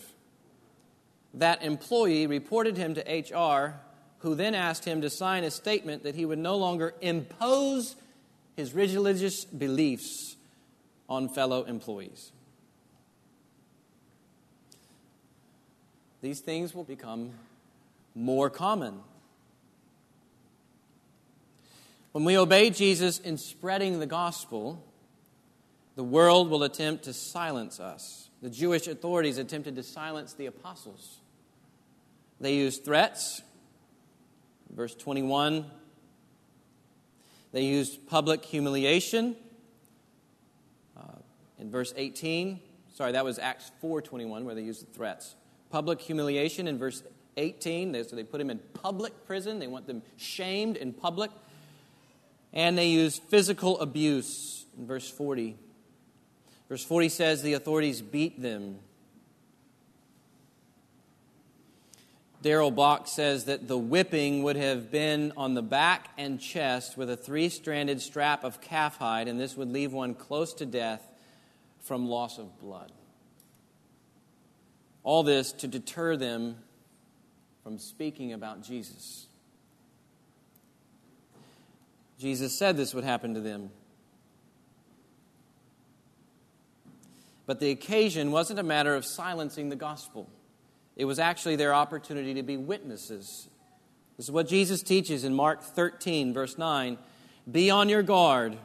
That 1.34 1.64
employee 1.64 2.28
reported 2.28 2.78
him 2.78 2.94
to 2.94 3.02
HR 3.02 3.80
who 4.20 4.36
then 4.36 4.54
asked 4.54 4.86
him 4.86 5.02
to 5.02 5.10
sign 5.10 5.44
a 5.44 5.50
statement 5.50 6.04
that 6.04 6.14
he 6.14 6.26
would 6.26 6.38
no 6.38 6.58
longer 6.58 6.94
impose 7.02 7.96
his 8.56 8.72
religious 8.74 9.44
beliefs 9.44 10.36
on 11.10 11.28
fellow 11.28 11.64
employees. 11.64 12.32
These 16.22 16.42
things 16.42 16.76
will 16.76 16.84
become 16.84 17.32
more 18.14 18.52
common. 18.52 19.00
When 22.12 22.26
we 22.26 22.38
obey 22.38 22.70
Jesus 22.70 23.20
in 23.20 23.38
spreading 23.38 24.00
the 24.00 24.06
gospel, 24.06 24.86
the 25.96 26.04
world 26.04 26.50
will 26.50 26.64
attempt 26.64 27.06
to 27.06 27.14
silence 27.14 27.80
us. 27.80 28.30
The 28.42 28.50
Jewish 28.50 28.88
authorities 28.88 29.38
attempted 29.38 29.76
to 29.76 29.84
silence 29.84 30.34
the 30.34 30.48
apostles. 30.48 31.20
They 32.40 32.56
used 32.56 32.84
threats, 32.84 33.44
Verse 34.76 34.96
21, 34.96 35.66
they 37.52 37.64
used 37.64 38.08
public 38.08 38.46
humiliation. 38.46 39.36
Uh, 40.96 41.02
in 41.60 41.70
verse 41.70 41.94
18, 41.98 42.62
sorry, 42.96 43.12
that 43.12 43.26
was 43.26 43.38
Acts 43.38 43.72
4.21 43.84 44.44
where 44.44 44.56
they 44.56 44.62
used 44.62 44.88
the 44.88 44.94
threats. 44.94 45.36
Public 45.70 46.00
humiliation 46.00 46.70
in 46.70 46.78
verse 46.78 47.04
18, 47.36 47.92
they, 47.92 48.04
so 48.04 48.16
they 48.16 48.24
put 48.24 48.40
him 48.40 48.50
in 48.50 48.60
public 48.74 49.26
prison. 49.26 49.60
They 49.60 49.68
want 49.68 49.88
them 49.88 50.04
shamed 50.16 50.78
in 50.78 50.94
public. 50.94 51.32
And 52.54 52.78
they 52.78 52.90
used 52.90 53.24
physical 53.24 53.80
abuse 53.80 54.66
in 54.78 54.86
verse 54.86 55.10
40. 55.10 55.58
Verse 56.70 56.84
40 56.84 57.10
says 57.10 57.42
the 57.42 57.54
authorities 57.54 58.02
beat 58.02 58.42
them 58.42 58.80
Darrell 62.42 62.72
Bock 62.72 63.08
says 63.08 63.46
that 63.46 63.68
the 63.68 63.78
whipping 63.78 64.42
would 64.44 64.56
have 64.56 64.90
been 64.90 65.32
on 65.38 65.54
the 65.54 65.62
back 65.62 66.10
and 66.18 66.42
chest 66.42 66.98
with 66.98 67.10
a 67.10 67.16
three 67.16 67.50
stranded 67.50 68.02
strap 68.02 68.44
of 68.44 68.62
calf 68.62 68.98
hide, 68.98 69.28
and 69.28 69.40
this 69.40 69.56
would 69.56 69.72
leave 69.72 69.94
one 69.94 70.16
close 70.16 70.54
to 70.56 70.66
death 70.66 71.08
from 71.82 72.08
loss 72.08 72.40
of 72.40 72.60
blood. 72.60 72.92
All 75.04 75.22
this 75.22 75.52
to 75.54 75.68
deter 75.68 76.18
them 76.18 76.58
from 77.64 77.78
speaking 77.78 78.34
about 78.34 78.64
Jesus. 78.64 79.28
Jesus 82.22 82.56
said 82.56 82.78
this 82.78 82.94
would 82.94 83.04
happen 83.04 83.34
to 83.34 83.40
them. 83.40 83.72
But 87.48 87.60
the 87.60 87.72
occasion 87.72 88.32
wasn't 88.32 88.60
a 88.60 88.64
matter 88.64 88.94
of 88.94 89.06
silencing 89.06 89.70
the 89.70 89.76
gospel. 89.76 90.30
It 90.96 91.06
was 91.06 91.18
actually 91.18 91.56
their 91.56 91.74
opportunity 91.74 92.36
to 92.36 92.44
be 92.44 92.58
witnesses. 92.58 93.50
This 94.18 94.28
is 94.28 94.32
what 94.32 94.48
Jesus 94.48 94.84
teaches 94.84 95.24
in 95.24 95.34
Mark 95.34 95.64
13, 95.64 96.32
verse 96.32 96.60
9 96.60 97.00
Be 97.52 97.72
on 97.72 97.90
your 97.90 98.04
guard, 98.04 98.56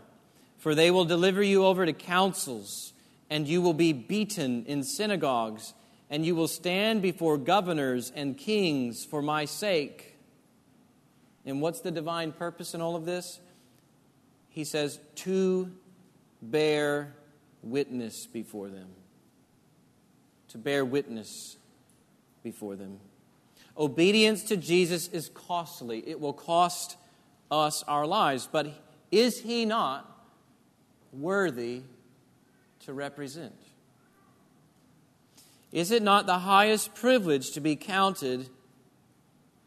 for 0.58 0.74
they 0.74 0.90
will 0.90 1.06
deliver 1.06 1.42
you 1.42 1.64
over 1.64 1.86
to 1.86 1.94
councils, 1.94 2.92
and 3.30 3.48
you 3.48 3.62
will 3.62 3.72
be 3.72 3.94
beaten 3.94 4.66
in 4.66 4.84
synagogues, 4.84 5.72
and 6.10 6.26
you 6.26 6.36
will 6.36 6.46
stand 6.46 7.00
before 7.00 7.38
governors 7.38 8.12
and 8.14 8.36
kings 8.36 9.06
for 9.06 9.22
my 9.22 9.46
sake. 9.46 10.18
And 11.46 11.62
what's 11.62 11.80
the 11.80 11.90
divine 11.90 12.32
purpose 12.32 12.74
in 12.74 12.82
all 12.82 12.96
of 12.96 13.06
this? 13.06 13.40
He 14.56 14.64
says, 14.64 14.98
to 15.16 15.70
bear 16.40 17.14
witness 17.62 18.26
before 18.26 18.70
them. 18.70 18.88
To 20.48 20.58
bear 20.58 20.82
witness 20.82 21.58
before 22.42 22.74
them. 22.74 22.98
Obedience 23.76 24.44
to 24.44 24.56
Jesus 24.56 25.08
is 25.08 25.28
costly, 25.28 26.08
it 26.08 26.18
will 26.18 26.32
cost 26.32 26.96
us 27.50 27.84
our 27.86 28.06
lives, 28.06 28.48
but 28.50 28.68
is 29.10 29.40
he 29.40 29.66
not 29.66 30.10
worthy 31.12 31.82
to 32.86 32.94
represent? 32.94 33.60
Is 35.70 35.90
it 35.90 36.02
not 36.02 36.24
the 36.24 36.38
highest 36.38 36.94
privilege 36.94 37.50
to 37.50 37.60
be 37.60 37.76
counted 37.76 38.48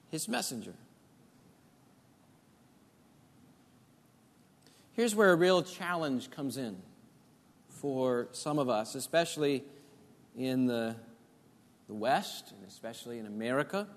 his 0.09 0.27
messenger? 0.27 0.73
Here's 4.99 5.15
where 5.15 5.31
a 5.31 5.35
real 5.37 5.63
challenge 5.63 6.29
comes 6.29 6.57
in 6.57 6.75
for 7.69 8.27
some 8.33 8.59
of 8.59 8.67
us, 8.67 8.95
especially 8.95 9.63
in 10.37 10.65
the 10.65 10.93
the 11.87 11.93
West, 11.93 12.51
and 12.51 12.67
especially 12.67 13.17
in 13.17 13.25
America. 13.25 13.87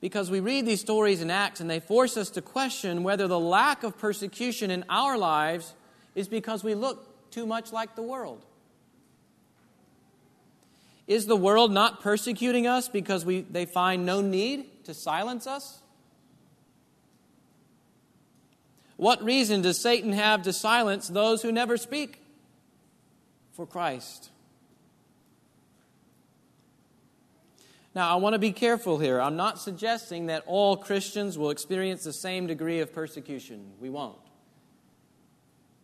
Because 0.00 0.28
we 0.28 0.40
read 0.40 0.66
these 0.66 0.80
stories 0.80 1.22
in 1.22 1.30
Acts 1.30 1.60
and 1.60 1.70
they 1.70 1.78
force 1.78 2.16
us 2.16 2.30
to 2.30 2.42
question 2.42 3.04
whether 3.04 3.28
the 3.28 3.38
lack 3.38 3.84
of 3.84 3.96
persecution 3.96 4.72
in 4.72 4.84
our 4.88 5.16
lives 5.16 5.72
is 6.16 6.26
because 6.26 6.64
we 6.64 6.74
look 6.74 7.30
too 7.30 7.46
much 7.46 7.70
like 7.70 7.94
the 7.94 8.02
world. 8.02 8.44
Is 11.06 11.26
the 11.26 11.36
world 11.36 11.70
not 11.70 12.00
persecuting 12.02 12.66
us 12.66 12.88
because 12.88 13.24
we, 13.24 13.42
they 13.42 13.66
find 13.66 14.04
no 14.04 14.20
need 14.20 14.82
to 14.86 14.94
silence 14.94 15.46
us? 15.46 15.80
What 18.98 19.22
reason 19.22 19.62
does 19.62 19.80
Satan 19.80 20.12
have 20.12 20.42
to 20.42 20.52
silence 20.52 21.06
those 21.06 21.40
who 21.40 21.52
never 21.52 21.76
speak 21.76 22.20
for 23.52 23.64
Christ? 23.64 24.30
Now, 27.94 28.12
I 28.12 28.16
want 28.16 28.34
to 28.34 28.40
be 28.40 28.50
careful 28.50 28.98
here. 28.98 29.20
I'm 29.20 29.36
not 29.36 29.60
suggesting 29.60 30.26
that 30.26 30.42
all 30.46 30.76
Christians 30.76 31.38
will 31.38 31.50
experience 31.50 32.02
the 32.02 32.12
same 32.12 32.48
degree 32.48 32.80
of 32.80 32.92
persecution. 32.92 33.70
We 33.80 33.88
won't. 33.88 34.18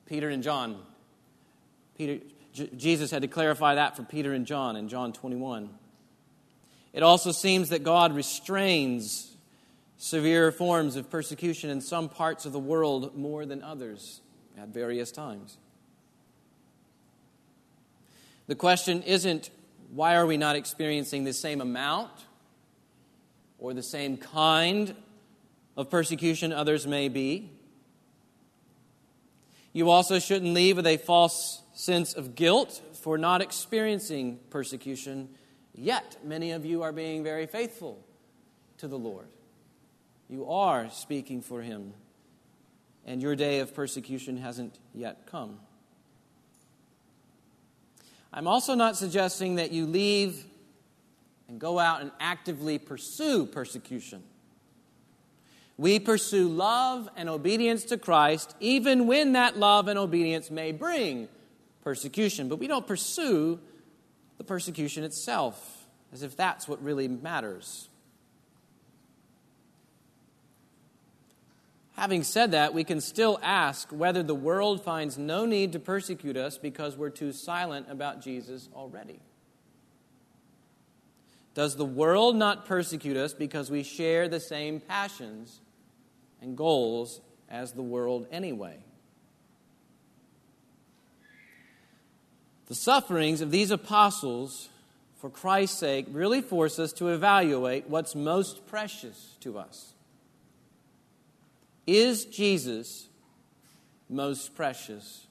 Peter 0.06 0.28
and 0.28 0.42
John. 0.42 0.82
Peter, 1.96 2.24
J- 2.52 2.70
Jesus 2.76 3.12
had 3.12 3.22
to 3.22 3.28
clarify 3.28 3.76
that 3.76 3.96
for 3.96 4.02
Peter 4.02 4.32
and 4.32 4.44
John 4.44 4.74
in 4.74 4.88
John 4.88 5.12
21. 5.12 5.70
It 6.92 7.04
also 7.04 7.30
seems 7.30 7.68
that 7.68 7.84
God 7.84 8.12
restrains 8.12 9.33
severe 9.96 10.52
forms 10.52 10.96
of 10.96 11.10
persecution 11.10 11.70
in 11.70 11.80
some 11.80 12.08
parts 12.08 12.46
of 12.46 12.52
the 12.52 12.58
world 12.58 13.16
more 13.16 13.46
than 13.46 13.62
others 13.62 14.20
at 14.58 14.68
various 14.68 15.10
times. 15.10 15.58
The 18.46 18.54
question 18.54 19.02
isn't 19.02 19.50
why 19.90 20.16
are 20.16 20.26
we 20.26 20.36
not 20.36 20.56
experiencing 20.56 21.24
the 21.24 21.32
same 21.32 21.60
amount 21.60 22.10
or 23.58 23.72
the 23.72 23.82
same 23.82 24.16
kind 24.16 24.94
of 25.76 25.90
persecution 25.90 26.52
others 26.52 26.86
may 26.86 27.08
be. 27.08 27.50
You 29.72 29.90
also 29.90 30.18
shouldn't 30.18 30.52
leave 30.52 30.76
with 30.76 30.86
a 30.86 30.98
false 30.98 31.62
sense 31.74 32.12
of 32.12 32.34
guilt 32.34 32.80
for 33.02 33.18
not 33.18 33.42
experiencing 33.42 34.38
persecution, 34.50 35.30
yet 35.74 36.16
many 36.22 36.52
of 36.52 36.64
you 36.64 36.82
are 36.82 36.92
being 36.92 37.24
very 37.24 37.46
faithful 37.46 38.04
to 38.78 38.86
the 38.86 38.98
Lord. 38.98 39.26
You 40.28 40.48
are 40.50 40.90
speaking 40.90 41.42
for 41.42 41.62
Him, 41.62 41.92
and 43.06 43.20
your 43.20 43.36
day 43.36 43.60
of 43.60 43.74
persecution 43.74 44.36
hasn't 44.36 44.78
yet 44.94 45.26
come. 45.26 45.58
I'm 48.32 48.48
also 48.48 48.74
not 48.74 48.96
suggesting 48.96 49.56
that 49.56 49.70
you 49.70 49.86
leave 49.86 50.44
and 51.48 51.60
go 51.60 51.78
out 51.78 52.00
and 52.00 52.10
actively 52.18 52.78
pursue 52.78 53.46
persecution. 53.46 54.22
We 55.76 55.98
pursue 55.98 56.48
love 56.48 57.08
and 57.16 57.28
obedience 57.28 57.84
to 57.86 57.98
Christ, 57.98 58.54
even 58.60 59.06
when 59.06 59.32
that 59.32 59.56
love 59.56 59.88
and 59.88 59.98
obedience 59.98 60.50
may 60.50 60.72
bring 60.72 61.28
persecution. 61.82 62.48
But 62.48 62.56
we 62.56 62.66
don't 62.66 62.86
pursue 62.86 63.58
the 64.38 64.44
persecution 64.44 65.04
itself 65.04 65.86
as 66.12 66.22
if 66.22 66.36
that's 66.36 66.68
what 66.68 66.82
really 66.82 67.08
matters. 67.08 67.88
Having 72.04 72.24
said 72.24 72.50
that, 72.50 72.74
we 72.74 72.84
can 72.84 73.00
still 73.00 73.40
ask 73.42 73.88
whether 73.88 74.22
the 74.22 74.34
world 74.34 74.84
finds 74.84 75.16
no 75.16 75.46
need 75.46 75.72
to 75.72 75.78
persecute 75.78 76.36
us 76.36 76.58
because 76.58 76.98
we're 76.98 77.08
too 77.08 77.32
silent 77.32 77.86
about 77.88 78.20
Jesus 78.20 78.68
already. 78.74 79.20
Does 81.54 81.76
the 81.76 81.84
world 81.86 82.36
not 82.36 82.66
persecute 82.66 83.16
us 83.16 83.32
because 83.32 83.70
we 83.70 83.82
share 83.82 84.28
the 84.28 84.38
same 84.38 84.80
passions 84.80 85.62
and 86.42 86.58
goals 86.58 87.22
as 87.48 87.72
the 87.72 87.80
world 87.80 88.26
anyway? 88.30 88.76
The 92.66 92.74
sufferings 92.74 93.40
of 93.40 93.50
these 93.50 93.70
apostles 93.70 94.68
for 95.22 95.30
Christ's 95.30 95.78
sake 95.78 96.04
really 96.10 96.42
force 96.42 96.78
us 96.78 96.92
to 96.92 97.08
evaluate 97.08 97.88
what's 97.88 98.14
most 98.14 98.66
precious 98.66 99.38
to 99.40 99.56
us. 99.56 99.94
Is 101.86 102.24
Jesus 102.24 103.08
most 104.08 104.54
precious, 104.54 105.26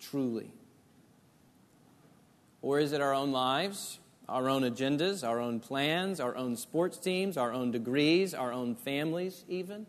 truly? 0.00 0.50
Or 2.62 2.78
is 2.78 2.92
it 2.92 3.00
our 3.00 3.14
own 3.14 3.32
lives, 3.32 3.98
our 4.28 4.48
own 4.48 4.62
agendas, 4.62 5.26
our 5.26 5.40
own 5.40 5.60
plans, 5.60 6.20
our 6.20 6.36
own 6.36 6.56
sports 6.56 6.98
teams, 6.98 7.36
our 7.36 7.52
own 7.52 7.70
degrees, 7.70 8.34
our 8.34 8.52
own 8.52 8.74
families, 8.74 9.44
even? 9.48 9.86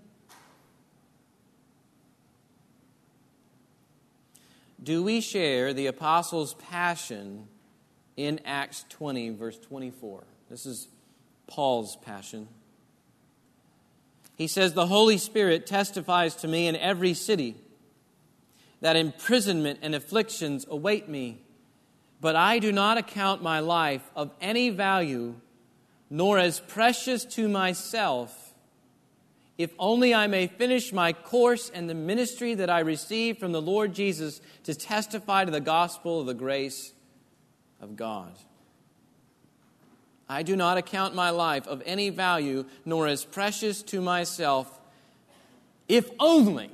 Do 4.82 5.04
we 5.04 5.22
share 5.22 5.74
the 5.74 5.88
apostles' 5.88 6.54
passion 6.54 7.48
in 8.16 8.40
Acts 8.46 8.86
20, 8.90 9.32
verse 9.32 9.58
24? 9.60 10.24
This 10.50 10.66
is 10.66 10.88
Paul's 11.48 11.96
passion. 11.98 12.48
He 14.38 14.48
says, 14.48 14.74
The 14.74 14.86
Holy 14.86 15.18
Spirit 15.18 15.66
testifies 15.66 16.36
to 16.36 16.48
me 16.48 16.68
in 16.68 16.76
every 16.76 17.16
city 17.16 17.56
that 18.82 18.96
imprisonment 18.96 19.80
and 19.82 19.96
afflictions 19.96 20.66
await 20.70 21.10
me. 21.10 21.42
But 22.22 22.36
I 22.36 22.60
do 22.60 22.72
not 22.72 23.00
account 23.00 23.42
my 23.42 23.60
life 23.60 24.04
of 24.16 24.32
any 24.40 24.70
value, 24.70 25.36
nor 26.10 26.38
as 26.38 26.60
precious 26.60 27.26
to 27.26 27.50
myself, 27.50 28.54
if 29.58 29.72
only 29.80 30.14
I 30.14 30.28
may 30.28 30.46
finish 30.46 30.94
my 30.94 31.14
course 31.14 31.72
and 31.74 31.90
the 31.90 31.96
ministry 31.96 32.54
that 32.54 32.70
I 32.70 32.80
received 32.80 33.40
from 33.40 33.52
the 33.52 33.62
Lord 33.62 33.94
Jesus 33.94 34.40
to 34.64 34.76
testify 34.76 35.46
to 35.46 35.52
the 35.52 35.60
gospel 35.60 36.22
of 36.22 36.28
the 36.28 36.36
grace 36.36 36.94
of 37.82 37.96
God. 37.96 38.34
I 40.30 40.44
do 40.44 40.56
not 40.56 40.78
account 40.78 41.16
my 41.16 41.30
life 41.30 41.68
of 41.68 41.82
any 41.86 42.10
value, 42.10 42.66
nor 42.86 43.08
as 43.08 43.24
precious 43.24 43.82
to 43.84 44.02
myself, 44.02 44.80
if 45.88 46.10
only. 46.20 46.70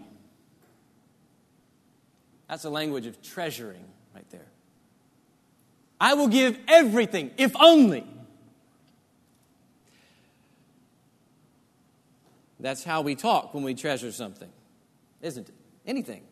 That's 2.47 2.65
a 2.65 2.69
language 2.69 3.05
of 3.05 3.21
treasuring 3.21 3.85
right 4.15 4.29
there. 4.31 4.47
I 6.01 6.15
will 6.15 6.27
give 6.27 6.57
everything, 6.67 7.31
if 7.37 7.55
only. 7.59 8.05
That's 12.59 12.83
how 12.83 13.01
we 13.01 13.15
talk 13.15 13.53
when 13.53 13.63
we 13.63 13.75
treasure 13.75 14.11
something, 14.11 14.49
isn't 15.21 15.49
it? 15.49 15.55
Anything. 15.85 16.23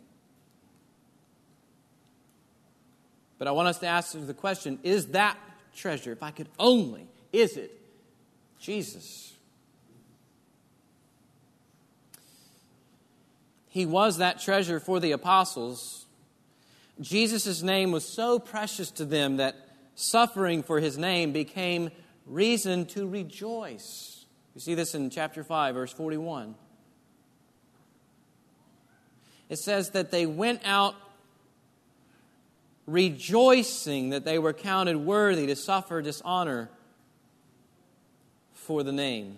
But 3.38 3.48
I 3.48 3.52
want 3.52 3.68
us 3.68 3.80
to 3.80 3.88
ask 3.88 4.14
the 4.14 4.34
question 4.34 4.80
is 4.84 5.08
that 5.08 5.38
treasure, 5.76 6.12
if 6.12 6.24
I 6.24 6.32
could 6.32 6.48
only, 6.60 7.08
is 7.32 7.58
it 7.58 7.72
Jesus? 8.60 9.34
He 13.68 13.86
was 13.86 14.18
that 14.18 14.42
treasure 14.42 14.80
for 14.80 15.00
the 15.00 15.14
apostles. 15.14 16.06
Jesus' 17.00 17.62
name 17.62 17.92
was 17.92 18.06
so 18.06 18.38
precious 18.38 18.92
to 18.92 19.06
them 19.06 19.38
that 19.38 19.56
suffering 19.96 20.62
for 20.62 20.80
his 20.80 20.98
name 20.98 21.32
became 21.32 21.90
reason 22.26 22.86
to 22.88 23.08
rejoice. 23.08 24.26
You 24.56 24.62
see 24.62 24.76
this 24.76 24.94
in 24.94 25.10
chapter 25.10 25.44
5, 25.44 25.76
verse 25.76 25.94
41. 25.94 26.56
It 29.48 29.58
says 29.58 29.92
that 29.92 30.12
they 30.12 30.26
went 30.26 30.62
out 30.66 30.96
rejoicing 32.86 34.10
that 34.10 34.26
they 34.26 34.38
were 34.38 34.54
counted 34.54 34.98
worthy 34.98 35.48
to 35.48 35.56
suffer 35.56 36.02
dishonor 36.02 36.70
for 38.72 38.84
the 38.84 38.92
name. 38.94 39.36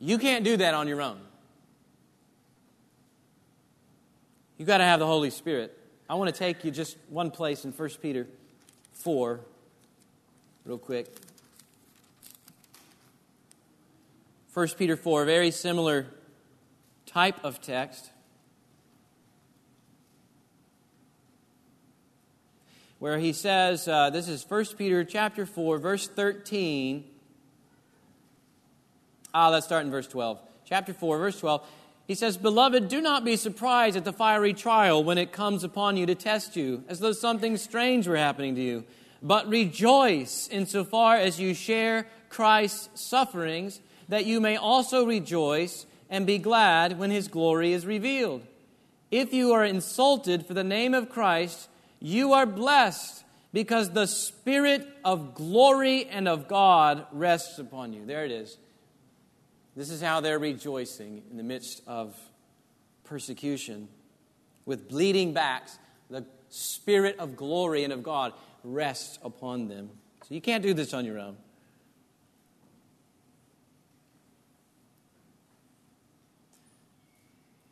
You 0.00 0.16
can't 0.16 0.42
do 0.42 0.56
that 0.56 0.72
on 0.72 0.88
your 0.88 1.02
own. 1.02 1.18
You've 4.56 4.66
got 4.66 4.78
to 4.78 4.84
have 4.84 5.00
the 5.00 5.06
Holy 5.06 5.28
Spirit. 5.28 5.78
I 6.08 6.14
want 6.14 6.34
to 6.34 6.38
take 6.38 6.64
you 6.64 6.70
just 6.70 6.96
one 7.10 7.30
place 7.30 7.66
in 7.66 7.72
1 7.72 7.90
Peter 8.00 8.26
4, 8.94 9.40
real 10.64 10.78
quick. 10.78 11.14
1 14.54 14.68
Peter 14.78 14.96
4, 14.96 15.26
very 15.26 15.50
similar 15.50 16.06
type 17.04 17.44
of 17.44 17.60
text. 17.60 18.08
Where 22.98 23.18
he 23.18 23.32
says, 23.32 23.86
uh, 23.88 24.10
this 24.10 24.28
is 24.28 24.44
1 24.48 24.66
Peter 24.76 25.04
chapter 25.04 25.46
4, 25.46 25.78
verse 25.78 26.08
13. 26.08 27.04
Ah, 29.32 29.48
let's 29.48 29.66
start 29.66 29.84
in 29.84 29.90
verse 29.90 30.06
12. 30.06 30.38
Chapter 30.64 30.94
4, 30.94 31.18
verse 31.18 31.40
12. 31.40 31.66
He 32.06 32.14
says, 32.14 32.36
Beloved, 32.36 32.88
do 32.88 33.00
not 33.00 33.24
be 33.24 33.36
surprised 33.36 33.96
at 33.96 34.04
the 34.04 34.12
fiery 34.12 34.52
trial 34.52 35.02
when 35.02 35.18
it 35.18 35.32
comes 35.32 35.64
upon 35.64 35.96
you 35.96 36.06
to 36.06 36.14
test 36.14 36.54
you, 36.54 36.84
as 36.88 37.00
though 37.00 37.12
something 37.12 37.56
strange 37.56 38.06
were 38.06 38.16
happening 38.16 38.54
to 38.54 38.60
you. 38.60 38.84
But 39.22 39.48
rejoice 39.48 40.48
insofar 40.48 41.16
as 41.16 41.40
you 41.40 41.54
share 41.54 42.06
Christ's 42.28 43.00
sufferings, 43.00 43.80
that 44.08 44.26
you 44.26 44.40
may 44.40 44.56
also 44.56 45.06
rejoice 45.06 45.86
and 46.10 46.26
be 46.26 46.38
glad 46.38 46.98
when 46.98 47.10
his 47.10 47.28
glory 47.28 47.72
is 47.72 47.86
revealed. 47.86 48.42
If 49.10 49.32
you 49.32 49.52
are 49.52 49.64
insulted 49.64 50.44
for 50.44 50.52
the 50.52 50.64
name 50.64 50.92
of 50.92 51.08
Christ, 51.08 51.68
you 52.04 52.34
are 52.34 52.44
blessed 52.44 53.24
because 53.54 53.90
the 53.90 54.06
Spirit 54.06 54.86
of 55.06 55.34
glory 55.34 56.04
and 56.04 56.28
of 56.28 56.48
God 56.48 57.06
rests 57.12 57.58
upon 57.58 57.94
you. 57.94 58.04
There 58.04 58.26
it 58.26 58.30
is. 58.30 58.58
This 59.74 59.88
is 59.88 60.02
how 60.02 60.20
they're 60.20 60.38
rejoicing 60.38 61.22
in 61.30 61.38
the 61.38 61.42
midst 61.42 61.80
of 61.86 62.14
persecution. 63.04 63.88
With 64.66 64.86
bleeding 64.86 65.32
backs, 65.32 65.78
the 66.10 66.26
Spirit 66.50 67.16
of 67.18 67.36
glory 67.36 67.84
and 67.84 67.92
of 67.92 68.02
God 68.02 68.34
rests 68.62 69.18
upon 69.22 69.68
them. 69.68 69.88
So 70.28 70.34
you 70.34 70.42
can't 70.42 70.62
do 70.62 70.74
this 70.74 70.92
on 70.92 71.06
your 71.06 71.18
own. 71.18 71.38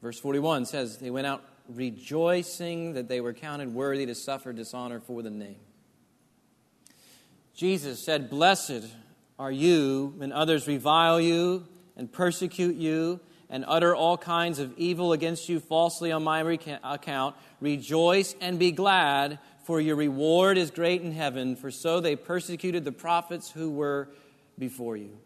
Verse 0.01 0.19
41 0.19 0.65
says, 0.65 0.97
They 0.97 1.11
went 1.11 1.27
out 1.27 1.45
rejoicing 1.77 2.95
that 2.95 3.09
they 3.09 3.21
were 3.21 3.33
counted 3.33 3.75
worthy 3.75 4.07
to 4.07 4.15
suffer 4.15 4.53
dishonor 4.53 5.01
for 5.01 5.23
the 5.23 5.31
name. 5.31 5.61
Jesus 7.55 8.05
said, 8.05 8.31
Blessed 8.31 8.87
are 9.39 9.53
you 9.53 10.15
when 10.17 10.33
others 10.33 10.67
revile 10.67 11.21
you 11.21 11.67
and 11.97 12.11
persecute 12.11 12.77
you 12.77 13.21
and 13.51 13.65
utter 13.69 13.95
all 13.95 14.17
kinds 14.17 14.59
of 14.59 14.73
evil 14.79 15.13
against 15.13 15.49
you 15.49 15.61
falsely 15.61 16.11
on 16.11 16.25
my 16.25 16.41
account. 16.83 17.37
Rejoice 17.61 18.35
and 18.41 18.59
be 18.59 18.73
glad, 18.73 19.39
for 19.65 19.81
your 19.81 19.97
reward 19.97 20.57
is 20.57 20.71
great 20.71 21.03
in 21.03 21.13
heaven, 21.13 21.55
for 21.55 21.71
so 21.71 22.01
they 22.01 22.17
persecuted 22.17 22.85
the 22.85 22.93
prophets 22.93 23.51
who 23.51 23.71
were 23.71 24.09
before 24.59 24.97
you. 24.97 25.19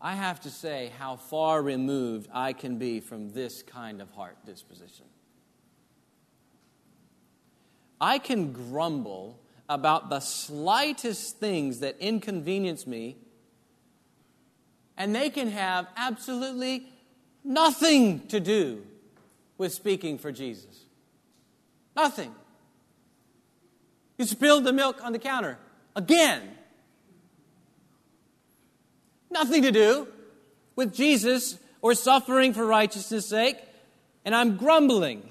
I 0.00 0.14
have 0.14 0.40
to 0.42 0.50
say 0.50 0.92
how 0.98 1.16
far 1.16 1.60
removed 1.60 2.28
I 2.32 2.52
can 2.52 2.78
be 2.78 3.00
from 3.00 3.30
this 3.30 3.62
kind 3.62 4.00
of 4.00 4.10
heart 4.10 4.36
disposition. 4.46 5.06
I 8.00 8.18
can 8.18 8.52
grumble 8.52 9.40
about 9.68 10.08
the 10.08 10.20
slightest 10.20 11.38
things 11.38 11.80
that 11.80 11.96
inconvenience 11.98 12.86
me, 12.86 13.16
and 14.96 15.14
they 15.14 15.30
can 15.30 15.48
have 15.50 15.88
absolutely 15.96 16.86
nothing 17.42 18.26
to 18.28 18.38
do 18.38 18.84
with 19.58 19.72
speaking 19.72 20.16
for 20.16 20.30
Jesus. 20.30 20.84
Nothing. 21.96 22.32
You 24.16 24.24
spilled 24.24 24.64
the 24.64 24.72
milk 24.72 25.04
on 25.04 25.12
the 25.12 25.18
counter 25.18 25.58
again. 25.96 26.57
Nothing 29.30 29.62
to 29.62 29.72
do 29.72 30.08
with 30.76 30.94
Jesus 30.94 31.58
or 31.82 31.94
suffering 31.94 32.52
for 32.52 32.66
righteousness' 32.66 33.26
sake, 33.26 33.58
and 34.24 34.34
I'm 34.34 34.56
grumbling. 34.56 35.28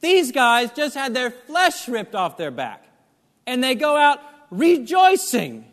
These 0.00 0.32
guys 0.32 0.70
just 0.72 0.94
had 0.94 1.14
their 1.14 1.30
flesh 1.30 1.88
ripped 1.88 2.14
off 2.14 2.36
their 2.36 2.50
back, 2.50 2.84
and 3.46 3.62
they 3.62 3.74
go 3.74 3.96
out 3.96 4.20
rejoicing. 4.50 5.64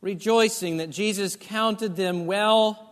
Rejoicing 0.00 0.78
that 0.78 0.90
Jesus 0.90 1.36
counted 1.36 1.96
them 1.96 2.26
well 2.26 2.90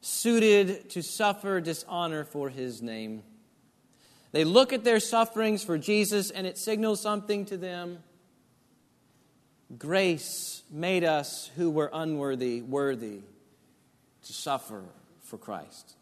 suited 0.00 0.90
to 0.90 1.02
suffer 1.02 1.60
dishonor 1.60 2.24
for 2.24 2.50
his 2.50 2.82
name. 2.82 3.22
They 4.32 4.44
look 4.44 4.72
at 4.72 4.82
their 4.82 4.98
sufferings 4.98 5.62
for 5.62 5.78
Jesus, 5.78 6.30
and 6.30 6.46
it 6.46 6.58
signals 6.58 7.00
something 7.00 7.44
to 7.46 7.56
them. 7.56 7.98
Grace 9.78 10.62
made 10.70 11.04
us 11.04 11.50
who 11.56 11.70
were 11.70 11.90
unworthy 11.92 12.60
worthy 12.60 13.20
to 14.24 14.32
suffer 14.32 14.82
for 15.22 15.38
Christ. 15.38 15.94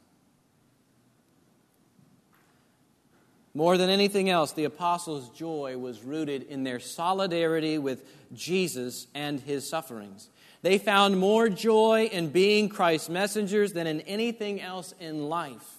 More 3.55 3.77
than 3.77 3.91
anything 3.91 4.31
else, 4.31 4.53
the 4.53 4.65
apostles' 4.65 5.29
joy 5.31 5.77
was 5.77 6.03
rooted 6.03 6.45
in 6.45 6.63
their 6.63 6.79
solidarity 6.79 7.79
with 7.79 8.05
Jesus 8.33 9.07
and 9.15 9.41
his 9.41 9.69
sufferings. 9.69 10.29
They 10.63 10.79
found 10.79 11.19
more 11.19 11.49
joy 11.49 12.09
in 12.13 12.29
being 12.29 12.69
Christ's 12.69 13.09
messengers 13.09 13.73
than 13.73 13.87
in 13.87 14.03
anything 14.03 14.61
else 14.61 14.95
in 15.01 15.29
life. 15.29 15.79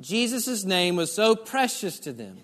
Jesus' 0.00 0.64
name 0.64 0.96
was 0.96 1.12
so 1.12 1.36
precious 1.36 1.98
to 2.00 2.12
them 2.12 2.38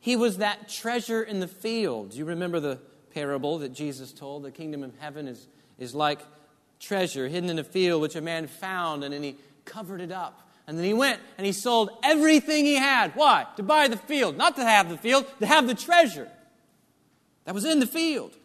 he 0.00 0.16
was 0.16 0.38
that 0.38 0.68
treasure 0.68 1.22
in 1.22 1.40
the 1.40 1.48
field. 1.48 2.14
You 2.14 2.24
remember 2.24 2.60
the 2.60 2.78
parable 3.12 3.58
that 3.58 3.72
Jesus 3.72 4.12
told? 4.12 4.44
The 4.44 4.50
kingdom 4.50 4.82
of 4.82 4.96
heaven 4.98 5.26
is, 5.26 5.46
is 5.78 5.94
like 5.94 6.20
treasure 6.78 7.28
hidden 7.28 7.50
in 7.50 7.58
a 7.58 7.64
field, 7.64 8.02
which 8.02 8.16
a 8.16 8.20
man 8.20 8.46
found, 8.46 9.04
and 9.04 9.12
then 9.12 9.22
he 9.22 9.36
covered 9.64 10.00
it 10.00 10.12
up. 10.12 10.48
And 10.66 10.76
then 10.76 10.84
he 10.84 10.92
went 10.92 11.18
and 11.38 11.46
he 11.46 11.52
sold 11.52 11.90
everything 12.04 12.66
he 12.66 12.74
had. 12.74 13.12
Why? 13.14 13.46
To 13.56 13.62
buy 13.62 13.88
the 13.88 13.96
field. 13.96 14.36
Not 14.36 14.56
to 14.56 14.64
have 14.64 14.90
the 14.90 14.98
field, 14.98 15.26
to 15.40 15.46
have 15.46 15.66
the 15.66 15.74
treasure 15.74 16.28
that 17.44 17.54
was 17.54 17.64
in 17.64 17.80
the 17.80 17.86
field. 17.86 18.36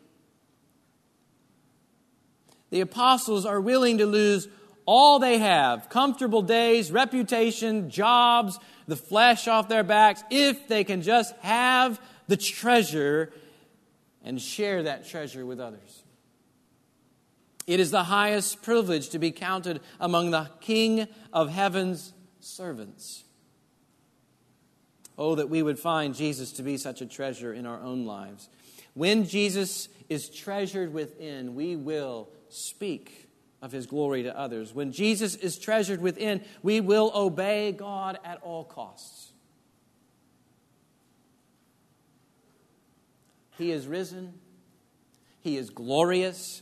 The 2.69 2.79
apostles 2.79 3.45
are 3.45 3.59
willing 3.59 3.97
to 3.97 4.05
lose 4.05 4.47
all 4.85 5.19
they 5.19 5.37
have 5.37 5.89
comfortable 5.89 6.41
days, 6.41 6.91
reputation, 6.91 7.89
jobs, 7.89 8.57
the 8.87 8.95
flesh 8.95 9.47
off 9.47 9.69
their 9.69 9.83
backs 9.83 10.23
if 10.29 10.67
they 10.67 10.83
can 10.83 11.01
just 11.01 11.35
have 11.37 11.99
the 12.27 12.37
treasure 12.37 13.31
and 14.23 14.41
share 14.41 14.83
that 14.83 15.07
treasure 15.07 15.45
with 15.45 15.59
others. 15.59 16.03
It 17.65 17.79
is 17.79 17.91
the 17.91 18.03
highest 18.03 18.61
privilege 18.61 19.09
to 19.09 19.19
be 19.19 19.31
counted 19.31 19.81
among 19.99 20.31
the 20.31 20.49
King 20.59 21.07
of 21.31 21.49
heaven's 21.49 22.13
servants. 22.39 23.23
Oh, 25.17 25.35
that 25.35 25.49
we 25.49 25.61
would 25.61 25.79
find 25.79 26.15
Jesus 26.15 26.51
to 26.53 26.63
be 26.63 26.77
such 26.77 27.01
a 27.01 27.05
treasure 27.05 27.53
in 27.53 27.65
our 27.65 27.79
own 27.79 28.05
lives. 28.05 28.49
When 28.93 29.25
Jesus 29.25 29.87
is 30.09 30.29
treasured 30.29 30.93
within, 30.93 31.55
we 31.55 31.75
will 31.75 32.29
speak 32.49 33.22
of 33.63 33.71
his 33.71 33.87
glory 33.87 34.23
to 34.23 34.37
others. 34.37 34.73
When 34.73 34.91
Jesus 34.91 35.35
is 35.35 35.57
treasured 35.57 36.01
within, 36.01 36.41
we 36.61 36.81
will 36.81 37.13
obey 37.15 37.71
God 37.71 38.19
at 38.25 38.39
all 38.43 38.65
costs. 38.65 39.31
He 43.57 43.71
is 43.71 43.87
risen. 43.87 44.33
He 45.39 45.55
is 45.55 45.69
glorious. 45.69 46.61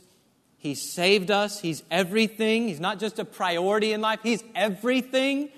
He 0.58 0.76
saved 0.76 1.32
us. 1.32 1.60
He's 1.60 1.82
everything. 1.90 2.68
He's 2.68 2.78
not 2.78 3.00
just 3.00 3.18
a 3.18 3.24
priority 3.24 3.92
in 3.92 4.00
life, 4.00 4.20
He's 4.22 4.44
everything. 4.54 5.50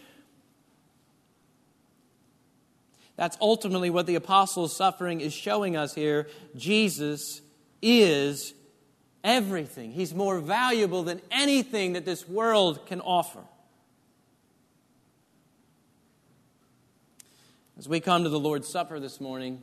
That's 3.16 3.36
ultimately 3.38 3.90
what 3.90 4.07
the 4.07 4.14
apostles' 4.14 4.74
suffering 4.74 5.20
is 5.20 5.34
showing 5.34 5.76
us 5.76 5.95
here. 5.95 6.26
Jesus 6.57 7.42
is 7.82 8.55
everything. 9.24 9.90
He's 9.90 10.14
more 10.14 10.38
valuable 10.38 11.02
than 11.02 11.20
anything 11.30 11.94
that 11.94 12.04
this 12.04 12.28
world 12.28 12.86
can 12.86 13.00
offer. 13.00 13.40
As 17.76 17.88
we 17.88 17.98
come 17.98 18.22
to 18.22 18.28
the 18.28 18.38
Lord's 18.38 18.68
Supper 18.68 19.00
this 19.00 19.20
morning, 19.20 19.60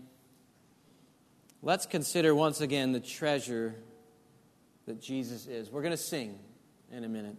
let's 1.62 1.86
consider 1.86 2.36
once 2.36 2.60
again 2.60 2.92
the 2.92 3.00
treasure 3.00 3.76
that 4.88 5.02
Jesus 5.02 5.48
is. 5.48 5.70
We're 5.70 5.82
going 5.82 5.92
to 5.92 5.98
sing 5.98 6.38
in 6.92 7.06
a 7.06 7.08
minute. 7.08 7.36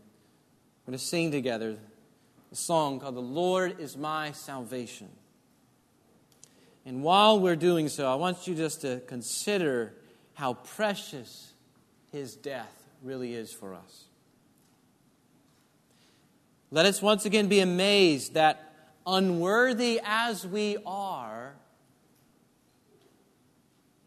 We're 0.86 0.92
going 0.92 0.98
to 0.98 1.04
sing 1.04 1.30
together 1.30 1.76
a 2.50 2.54
song 2.56 3.00
called 3.00 3.16
The 3.16 3.20
Lord 3.20 3.80
is 3.80 3.96
My 3.96 4.32
Salvation. 4.32 5.08
And 6.86 7.02
while 7.02 7.38
we're 7.38 7.56
doing 7.56 7.88
so, 7.88 8.10
I 8.10 8.14
want 8.14 8.46
you 8.46 8.54
just 8.54 8.80
to 8.80 9.00
consider 9.06 9.94
how 10.34 10.54
precious 10.54 11.51
his 12.12 12.36
death 12.36 12.84
really 13.02 13.34
is 13.34 13.52
for 13.52 13.74
us. 13.74 14.04
Let 16.70 16.86
us 16.86 17.02
once 17.02 17.24
again 17.24 17.48
be 17.48 17.60
amazed 17.60 18.34
that, 18.34 18.68
unworthy 19.06 20.00
as 20.04 20.46
we 20.46 20.76
are, 20.86 21.54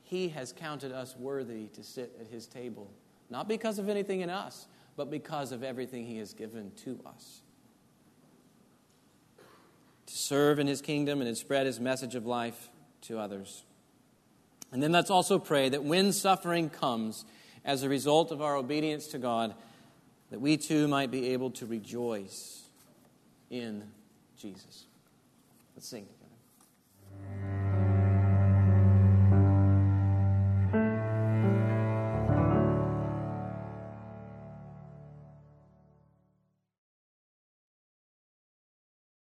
he 0.04 0.30
has 0.30 0.54
counted 0.54 0.92
us 0.92 1.16
worthy 1.18 1.68
to 1.74 1.84
sit 1.84 2.16
at 2.22 2.28
his 2.28 2.48
table, 2.48 2.90
not 3.30 3.48
because 3.48 3.80
of 3.80 3.90
anything 3.90 4.22
in 4.22 4.30
us, 4.30 4.68
but 4.96 5.12
because 5.12 5.52
of 5.52 5.64
everything 5.64 6.06
he 6.06 6.18
has 6.20 6.34
given 6.34 6.72
to 6.86 7.00
us. 7.06 7.42
To 10.06 10.14
serve 10.16 10.60
in 10.60 10.68
his 10.68 10.82
kingdom 10.82 11.22
and 11.22 11.30
to 11.30 11.36
spread 11.36 11.66
his 11.66 11.80
message 11.80 12.16
of 12.16 12.26
life 12.26 12.70
to 13.02 13.20
others. 13.20 13.64
And 14.72 14.82
then 14.82 14.92
let's 14.92 15.10
also 15.10 15.40
pray 15.40 15.70
that 15.70 15.84
when 15.84 16.14
suffering 16.14 16.70
comes, 16.70 17.26
as 17.66 17.84
a 17.84 17.90
result 17.90 18.32
of 18.32 18.42
our 18.42 18.56
obedience 18.56 19.08
to 19.08 19.18
God, 19.18 19.56
that 20.30 20.40
we 20.40 20.56
too 20.56 20.88
might 20.88 21.12
be 21.12 21.30
able 21.30 21.50
to 21.52 21.66
rejoice 21.66 22.64
in 23.50 23.84
Jesus. 24.38 24.86
Let's 25.76 25.88
sing 25.88 26.06
together. 26.06 27.65